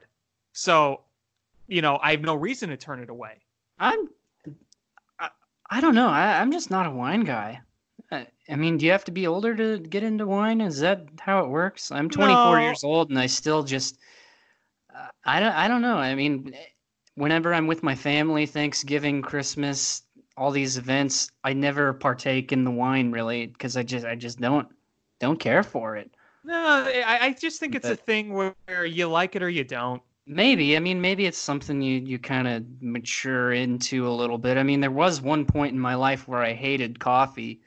[0.54, 1.02] So,
[1.68, 3.42] you know, I have no reason to turn it away.
[3.80, 4.08] I'm
[5.20, 5.30] I,
[5.70, 6.08] I don't know.
[6.10, 7.62] I, I'm just not a wine guy.
[8.12, 10.62] I, I mean, do you have to be older to get into wine?
[10.62, 11.92] Is that how it works?
[11.92, 12.60] I'm 24 No.
[12.60, 13.98] years old and I still just
[14.96, 15.98] uh, I don't I don't know.
[15.98, 16.54] I mean,
[17.16, 20.04] whenever I'm with my family, Thanksgiving, Christmas,
[20.38, 24.40] all these events, I never partake in the wine really because I just I just
[24.40, 24.68] don't
[25.20, 26.12] don't care for it.
[26.44, 30.02] No, I, I just think it's a thing where you like it or you don't.
[30.26, 30.76] Maybe.
[30.76, 34.58] I mean, maybe it's something you, you kind of mature into a little bit.
[34.58, 37.62] I mean, there was one point in my life where I hated coffee,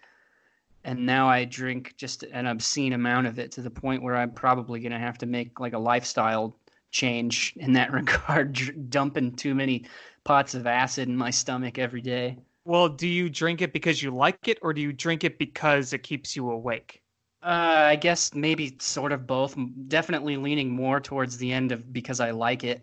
[0.84, 4.30] and now I drink just an obscene amount of it to the point where I'm
[4.30, 6.56] probably going to have to make like a lifestyle
[6.90, 9.86] change in that regard, dumping too many
[10.24, 12.38] pots of acid in my stomach every day.
[12.64, 15.92] Well, do you drink it because you like it or do you drink it because
[15.92, 17.02] it keeps you awake?
[17.42, 19.56] Uh, I guess maybe sort of both.
[19.88, 22.82] Definitely leaning more towards the end of because I like it.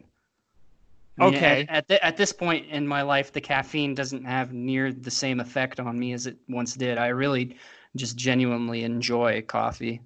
[1.17, 1.65] I mean, Okay.
[1.69, 5.39] At at, at this point in my life, the caffeine doesn't have near the same
[5.39, 6.97] effect on me as it once did.
[6.97, 7.57] I really
[7.95, 10.01] just genuinely enjoy coffee.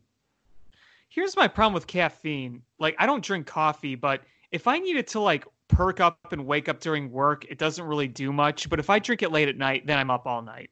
[1.18, 2.62] Here's my problem with caffeine.
[2.78, 6.70] Like, I don't drink coffee, but if I needed to like perk up and wake
[6.70, 8.70] up during work, it doesn't really do much.
[8.70, 10.70] But if I drink it late at night, then I'm up all night.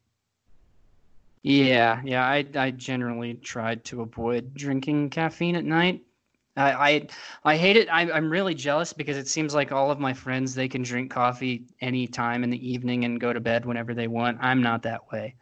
[1.41, 2.23] Yeah, yeah.
[2.23, 6.03] I I generally tried to avoid drinking caffeine at night.
[6.55, 7.07] I I,
[7.43, 7.89] I hate it.
[7.89, 11.09] I, I'm really jealous because it seems like all of my friends they can drink
[11.09, 14.37] coffee any time in the evening and go to bed whenever they want.
[14.41, 15.33] I'm not that way.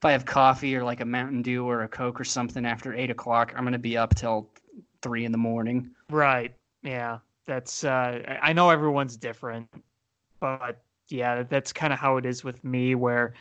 [0.00, 2.92] If I have coffee or like a Mountain Dew or a Coke or something after
[2.94, 4.50] eight o'clock, I'm gonna be up till
[5.00, 5.90] three in the morning.
[6.10, 6.54] Right.
[6.82, 7.18] Yeah.
[7.46, 9.68] That's uh I know everyone's different,
[10.40, 13.34] but yeah, that's kind of how it is with me where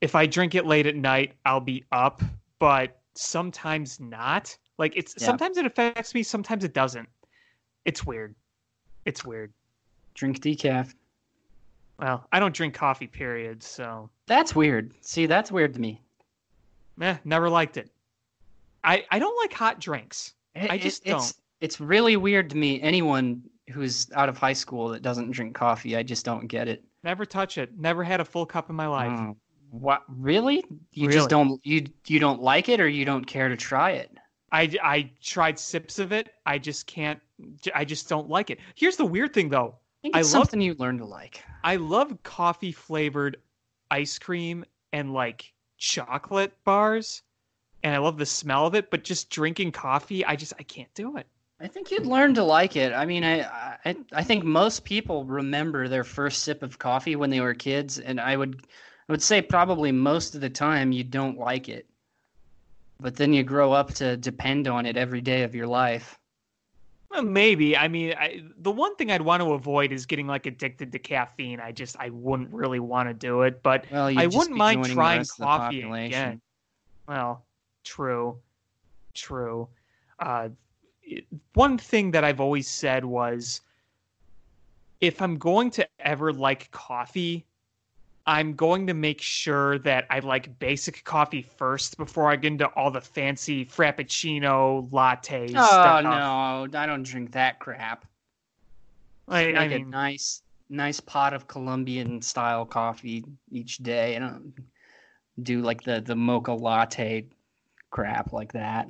[0.00, 2.20] if I drink it late at night, I'll be up,
[2.58, 4.54] but sometimes not.
[4.78, 5.26] Like it's Yeah.
[5.26, 7.08] sometimes it affects me, sometimes it doesn't.
[7.84, 8.34] It's weird.
[9.06, 9.52] It's weird.
[10.14, 10.92] Drink decaf.
[12.02, 14.92] Well, I don't drink coffee period, so That's weird.
[15.02, 16.02] See, that's weird to me.
[17.00, 17.90] eh, never liked it.
[18.84, 20.34] I I don't like hot drinks.
[20.56, 22.80] It- I it- just it's, It's really weird to me.
[22.82, 26.82] Anyone who's out of high school that doesn't drink coffee, I just don't get it.
[27.04, 27.78] Never touch it.
[27.78, 29.12] Never had a full cup in my life.
[29.16, 29.36] Oh,
[29.70, 30.02] what?
[30.08, 30.64] Really?
[30.90, 31.12] You Really.
[31.18, 34.10] just don't you you don't like it, or you don't care to try it?
[34.50, 36.30] I, I tried sips of it.
[36.44, 37.20] I just can't.
[37.74, 38.58] I just don't like it.
[38.74, 39.76] Here's the weird thing, though.
[40.02, 41.44] I think it's I love- something you learn to like.
[41.62, 43.36] I love coffee flavored
[43.88, 47.22] ice cream and like chocolate bars,
[47.84, 48.90] and I love the smell of it.
[48.90, 51.28] But just drinking coffee, I just I can't do it.
[51.60, 52.92] I think you'd learn to like it.
[52.92, 53.42] I mean, I,
[53.84, 58.00] I I think most people remember their first sip of coffee when they were kids,
[58.00, 58.66] and I would
[59.08, 61.86] I would say probably most of the time you don't like it,
[62.98, 66.18] but then you grow up to depend on it every day of your life.
[67.12, 67.76] Well, maybe.
[67.76, 70.98] I mean, I, the one thing I'd want to avoid is getting like addicted to
[70.98, 71.60] caffeine.
[71.60, 73.62] I just I wouldn't really want to do it.
[73.62, 76.40] But Well, I wouldn't mind trying rest of the coffee again.
[77.06, 77.44] Well,
[77.84, 78.38] true,
[79.14, 79.68] true.
[80.18, 80.48] Uh,
[81.02, 83.60] it- one thing that I've always said was,
[85.02, 87.44] if I'm going to ever like coffee,
[88.26, 92.66] I'm going to make sure that I like basic coffee first before I get into
[92.76, 96.04] all the fancy frappuccino latte Oh stuff.
[96.04, 98.06] no, I don't drink that crap.
[99.28, 104.16] I, Make I a mean, nice nice pot of Colombian style coffee each day.
[104.16, 104.52] I don't
[105.42, 107.26] do like the the mocha latte
[107.90, 108.86] crap like that.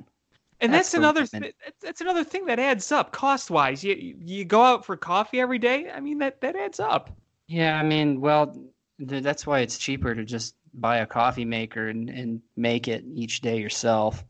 [0.61, 3.83] And That's that's, another th- that's- another thing that adds up cost wise.
[3.83, 5.89] You you- go out for coffee every day.
[5.91, 7.09] I mean that that adds up.
[7.47, 8.55] Yeah, I mean, well,
[9.07, 13.41] that's why it's cheaper to just buy a coffee maker and, and make it each
[13.41, 14.23] day yourself.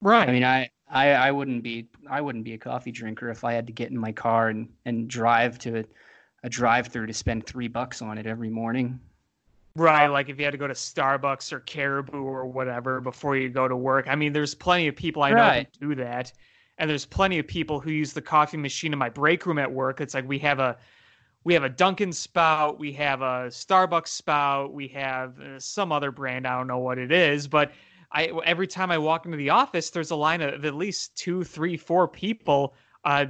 [0.00, 0.28] Right.
[0.28, 3.52] I mean, I, I I wouldn't be I wouldn't be a coffee drinker if I
[3.54, 5.84] had to get in my car and, and drive to a,
[6.44, 9.00] a drive through to spend three bucks on it every morning.
[9.74, 10.06] right.
[10.08, 13.68] Like if you had to go to Starbucks or Caribou or whatever before you go
[13.68, 14.06] to work.
[14.08, 15.68] I mean, there's plenty of people I know Right.
[15.80, 16.32] who do that,
[16.78, 19.70] and there's plenty of people who use the coffee machine in my break room at
[19.72, 20.00] work.
[20.00, 20.78] It's like we have a
[21.46, 26.10] we have a Dunkin' spout, we have a Starbucks spout, we have uh, some other
[26.10, 26.44] brand.
[26.44, 27.70] I don't know what it is, but
[28.10, 31.44] I every time I walk into the office, there's a line of at least two,
[31.44, 32.74] three, four people
[33.04, 33.26] uh,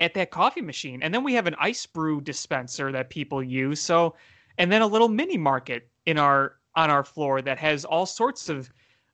[0.00, 3.78] at that coffee machine, and then we have an ice brew dispenser that people use.
[3.78, 4.16] So,
[4.58, 8.48] and then a little mini market in our on our floor that has all sorts
[8.48, 8.68] of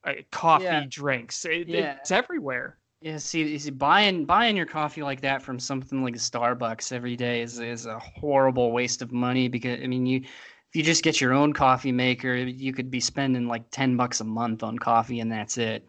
[0.04, 0.86] uh, coffee Yeah.
[0.88, 1.44] drinks.
[1.44, 1.96] It, Yeah.
[2.00, 2.78] It's everywhere.
[3.06, 7.40] Yeah, see, see, buying buying your coffee like that from something like Starbucks every day
[7.40, 11.20] is is a horrible waste of money because I mean you if you just get
[11.20, 15.20] your own coffee maker, you could be spending like ten bucks a month on coffee
[15.20, 15.88] and that's it.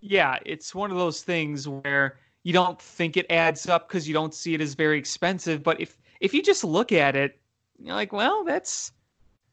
[0.00, 4.12] Yeah, it's one of those things where you don't think it adds up because you
[4.12, 5.62] don't see it as very expensive.
[5.62, 7.38] But if if you just look at it,
[7.78, 8.90] you're like, well, that's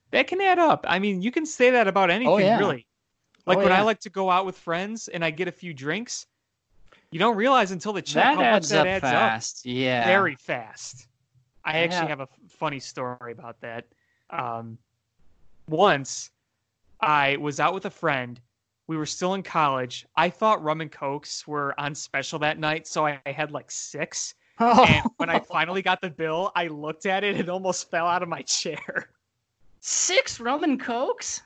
[0.09, 0.84] that can add up.
[0.89, 2.57] I mean, you can say that about oh, anything, yeah.
[2.57, 2.88] really.
[3.45, 5.51] Oh, like Oh, when I like to go out with friends and I get a
[5.51, 6.25] few drinks,
[7.12, 9.66] you don't realize until the check that how much adds that up adds fast.
[9.66, 10.05] up Yeah.
[10.05, 11.07] very fast.
[11.64, 13.86] I actually have a funny story about that.
[14.30, 14.78] Um,
[15.68, 16.32] once
[16.99, 18.39] I was out with a friend.
[18.88, 20.05] We were still in college.
[20.18, 23.72] I thought rum and cokes were on special that night, so I I had like
[23.72, 24.34] six.
[24.59, 28.05] Oh, And when I finally got the bill, I looked at it and almost fell
[28.05, 29.09] out of my chair.
[29.80, 31.41] six rum and cokes.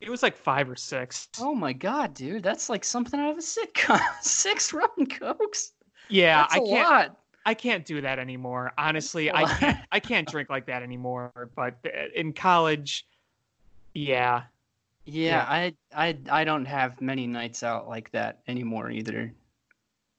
[0.00, 1.28] It was like five or six.
[1.40, 4.00] Oh my god, dude, that's like something out of a sitcom.
[4.20, 5.72] six rum cokes.
[6.08, 6.88] yeah, that's I can't.
[6.88, 7.16] lot.
[7.46, 8.72] I can't do that anymore.
[8.76, 9.78] Honestly, I can't.
[9.92, 11.50] I can't drink like that anymore.
[11.54, 13.06] But uh, in college,
[13.94, 14.42] yeah,
[15.06, 19.32] Yeah, I I I don't have many nights out like that anymore either.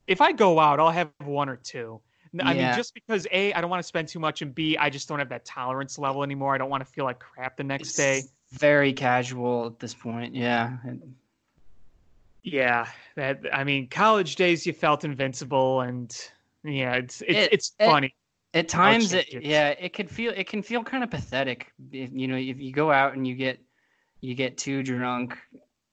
[0.07, 1.99] if I go out, I'll have one or two.
[2.41, 4.89] I mean, just because a, I don't want to spend too much, and b, I
[4.89, 6.55] just don't have that tolerance level anymore.
[6.55, 8.23] I don't want to feel like crap the next day.
[8.51, 10.33] Very casual at this point.
[10.35, 10.77] Yeah.
[12.43, 13.41] Yeah, that.
[13.51, 16.15] I mean, college days you felt invincible, and
[16.63, 18.15] yeah, it's it's It- it's it- funny.
[18.53, 21.71] At times, it, yeah, it could feel it can feel kind of pathetic.
[21.91, 23.59] If, you know, if you go out and you get
[24.21, 25.37] you get too drunk,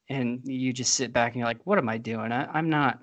[0.09, 2.30] and you just sit back and you're like, "What am I doing?
[2.32, 3.00] I, I'm not,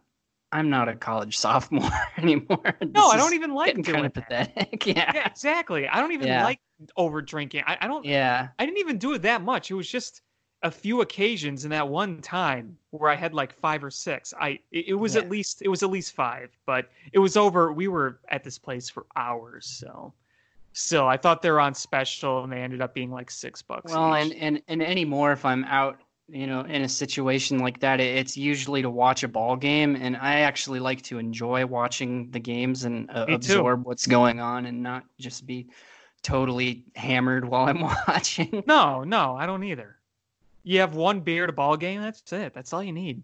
[0.53, 4.55] I'm not a college sophomore anymore." no, I don't even like doing kind of that.
[4.55, 4.85] pathetic.
[4.87, 5.11] yeah.
[5.13, 5.87] Yeah, exactly.
[5.87, 6.45] I don't even Yeah.
[6.45, 6.61] like
[6.97, 7.63] over drinking.
[7.67, 8.05] I, I don't.
[8.05, 8.47] Yeah.
[8.59, 9.71] I didn't even do it that much.
[9.71, 10.21] It was just
[10.63, 14.33] a few occasions in that one time where I had like five or six.
[14.39, 15.21] I it, it was Yeah.
[15.21, 17.71] at least it was at least five, but it was over.
[17.73, 20.13] We were at this place for hours, so
[20.73, 23.91] still, I thought they were on special, and they ended up being like six bucks.
[23.91, 24.37] Well, and, each.
[24.39, 28.37] and and anymore, if I'm out, you know, in a situation like that, it- it's
[28.37, 32.83] usually to watch a ball game, and I actually like to enjoy watching the games
[32.85, 35.67] and uh, absorb what's going on, and not just be
[36.23, 38.63] totally hammered while I'm watching.
[38.67, 39.95] no, no, I don't either.
[40.63, 42.01] You have one beer at a ball game.
[42.01, 42.53] That's it.
[42.53, 43.23] That's all you need.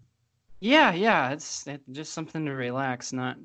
[0.60, 3.36] yeah, yeah, it's it, just something to relax, not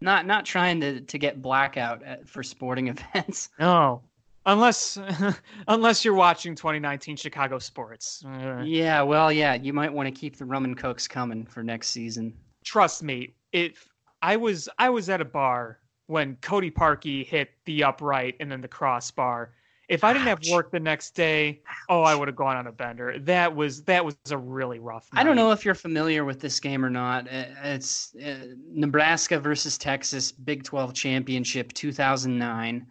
[0.00, 3.50] not not trying to to get blackout at, for sporting events.
[3.58, 4.02] No.
[4.46, 4.98] unless
[5.68, 8.24] unless you're watching 2019 Chicago sports.
[8.26, 11.62] Uh, Yeah, well, yeah, you might want to keep the rum and cokes coming for
[11.62, 12.32] next season.
[12.64, 13.88] trust me, if
[14.22, 18.60] I was I was at a bar when Cody Parkey hit the upright and then
[18.60, 19.52] the crossbar.
[19.88, 22.72] If I didn't have work the next day, oh, I would have gone on a
[22.72, 23.18] bender.
[23.20, 25.08] That was that was a really rough.
[25.12, 27.26] I don't know if you're familiar with this game or not.
[27.26, 32.86] Uh, It's uh, Nebraska versus Texas Big 12 Championship 2009.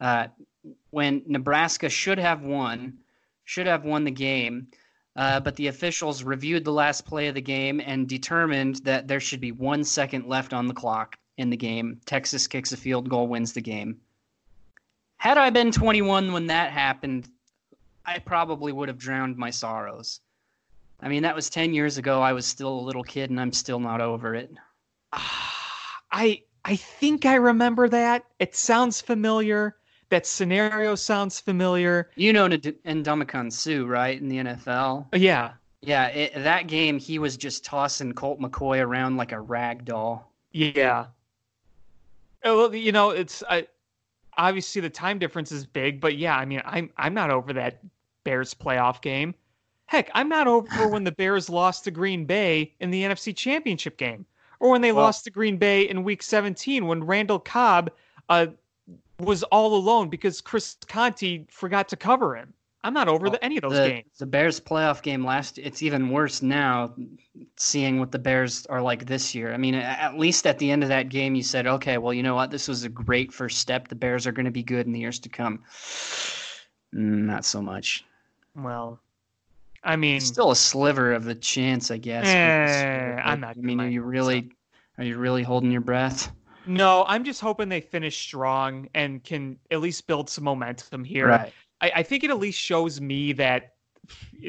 [0.00, 0.28] Uh,
[0.90, 2.98] when Nebraska should have won,
[3.44, 4.68] should have won the game,
[5.16, 9.20] uh, but the officials reviewed the last play of the game and determined that there
[9.20, 12.00] should be one second left on the clock in the game.
[12.06, 14.00] Texas kicks a field goal, wins the game.
[15.16, 17.28] Had I been 21 when that happened,
[18.06, 20.20] I probably would have drowned my sorrows.
[21.00, 22.20] I mean, that was 10 years ago.
[22.20, 24.52] I was still a little kid and I'm still not over it.
[25.12, 28.24] Ah, I I think I remember that.
[28.38, 29.76] It sounds familiar.
[30.10, 32.10] That scenario sounds familiar.
[32.16, 35.06] You know Ndamukong Suh, right, in the NFL?
[35.12, 39.40] Uh, yeah, Yeah, it, that game, he was just tossing Colt McCoy around like a
[39.40, 40.32] rag doll.
[40.52, 41.06] yeah.
[42.44, 43.66] Oh, Well, you know, it's I,
[44.36, 47.80] obviously the time difference is big, but yeah, I mean, I'm I'm not over that
[48.24, 49.34] Bears playoff game.
[49.86, 53.96] Heck, I'm not over when the Bears lost to Green Bay in the NFC Championship
[53.96, 54.24] game,
[54.60, 57.90] or when they Well- lost to Green Bay in Week 17 when Randall Cobb
[58.28, 58.46] uh,
[59.18, 62.54] was all alone because Chris Conte forgot to cover him.
[62.82, 64.06] I'm not over Well, the, any of those the, games.
[64.18, 66.94] the Bears playoff game last, it's even worse now,
[67.56, 69.52] seeing what the Bears are like this year.
[69.52, 72.22] I mean, at least at the end of that game, you said, okay, well, you
[72.22, 72.50] know what?
[72.50, 73.88] This was a great first step.
[73.88, 75.62] The Bears are going to be good in the years to come.
[76.94, 78.04] Mm, Not so much.
[78.56, 78.98] Well,
[79.84, 82.24] I mean, Still a sliver of the chance, I guess.
[82.24, 84.50] but Eh, still, I'm not I mean, are you lie, really,
[84.98, 86.32] are you really holding your breath?
[86.66, 91.28] no, I'm just hoping they finish strong and can at least build some momentum here.
[91.28, 91.52] Right.
[91.80, 93.74] I, I think it at least shows me that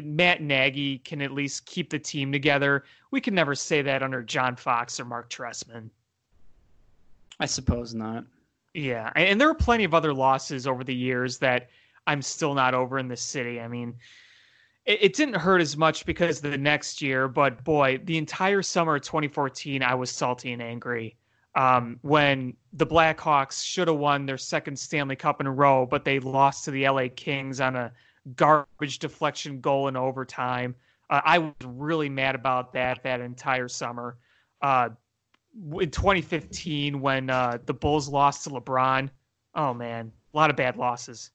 [0.04, 2.86] Matt Nagy can at least keep the team together.
[3.12, 5.90] We can never say that under John Fox or Marc Trestman.
[7.40, 8.26] I suppose not.
[8.74, 11.70] Yeah, and, there are plenty of other losses over the years that
[12.08, 13.60] I'm still not over in this city.
[13.60, 13.96] I mean,
[14.86, 18.96] it, it didn't hurt as much because the next year, but boy, the entire summer
[18.96, 21.18] of 2014, I was salty and angry
[21.56, 26.06] um, when the Blackhawks should have won their second Stanley Cup in a row, but
[26.06, 27.92] they lost to the LA Kings on a
[28.36, 30.76] garbage deflection goal in overtime.
[31.10, 34.18] Uh, I was really mad about that that entire summer.
[34.62, 34.90] Uh,
[35.80, 39.10] in 2015 when uh, the Bulls lost to LeBron.
[39.54, 41.32] Oh man, a lot of bad losses.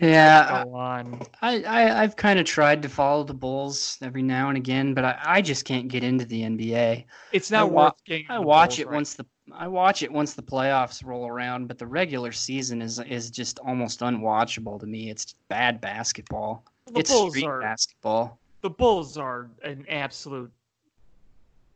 [0.00, 1.22] Yeah, Go on.
[1.40, 5.04] I, I I've kind of tried to follow the Bulls every now and again, but
[5.04, 7.04] I, I just can't get into the NBA.
[7.32, 8.26] It's I not wa- worth getting.
[8.28, 11.68] I watch Bulls it right once the I watch it once the playoffs roll around,
[11.68, 15.10] but the regular season is is just almost unwatchable to me.
[15.10, 16.64] It's bad basketball.
[16.86, 18.38] The it's Bulls street are basketball.
[18.62, 20.50] the Bulls are an absolute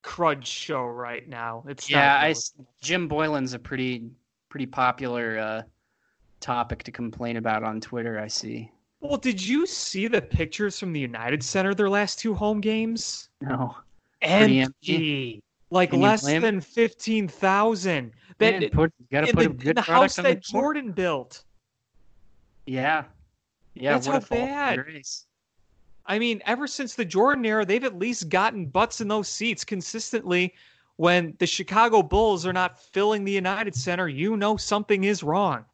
[0.03, 1.64] crud show right now.
[1.69, 2.35] It's Yeah, I
[2.81, 4.11] Jim Boylen's a pretty
[4.49, 5.62] pretty popular uh,
[6.41, 8.19] topic to complain about on Twitter.
[8.19, 8.71] I see.
[9.01, 13.29] Well, did you see the pictures from the United Center their last two home games?
[13.41, 13.77] No,
[14.23, 14.61] Empty.
[14.61, 15.43] empty.
[15.71, 18.12] Like Can less than fifteen thousand.
[18.39, 20.51] That put, you got to in put the, a in the house on the that
[20.51, 20.62] board.
[20.77, 21.43] Jordan built.
[22.66, 23.05] Yeah,
[23.75, 23.93] yeah.
[23.93, 25.03] That's how a fall from bad.
[26.07, 29.64] I mean, ever since the Jordan era, they've at least gotten butts in those seats
[29.64, 30.55] consistently.
[30.97, 35.64] When the Chicago Bulls are not filling the United Center, you know something is wrong.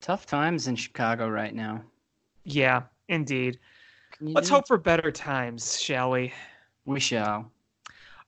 [0.00, 1.82] Tough times in Chicago right now.
[2.44, 3.58] Yeah, indeed.
[4.20, 6.32] Let's do- hope for better times, shall we?
[6.86, 7.50] we shall.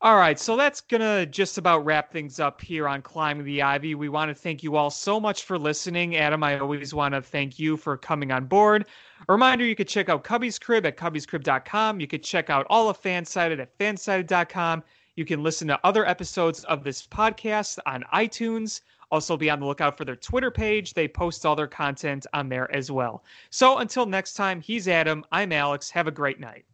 [0.02, 3.62] All right, so that's going to just about wrap things up here on Climbing the
[3.62, 3.94] Ivy.
[3.94, 6.16] We want to thank you all so much for listening.
[6.16, 8.84] Adam, I always want to thank you for coming on board.
[9.26, 11.98] A reminder you could check out Cubby's Crib at cubby'scrib.com.
[11.98, 14.84] You could check out all of Fansided at fansided.com.
[15.16, 18.82] You can listen to other episodes of this podcast on iTunes.
[19.10, 20.92] Also, be on the lookout for their Twitter page.
[20.92, 23.24] They post all their content on there as well.
[23.48, 25.24] So until next time, he's Adam.
[25.32, 25.88] I'm Alex.
[25.88, 26.66] Have a great night.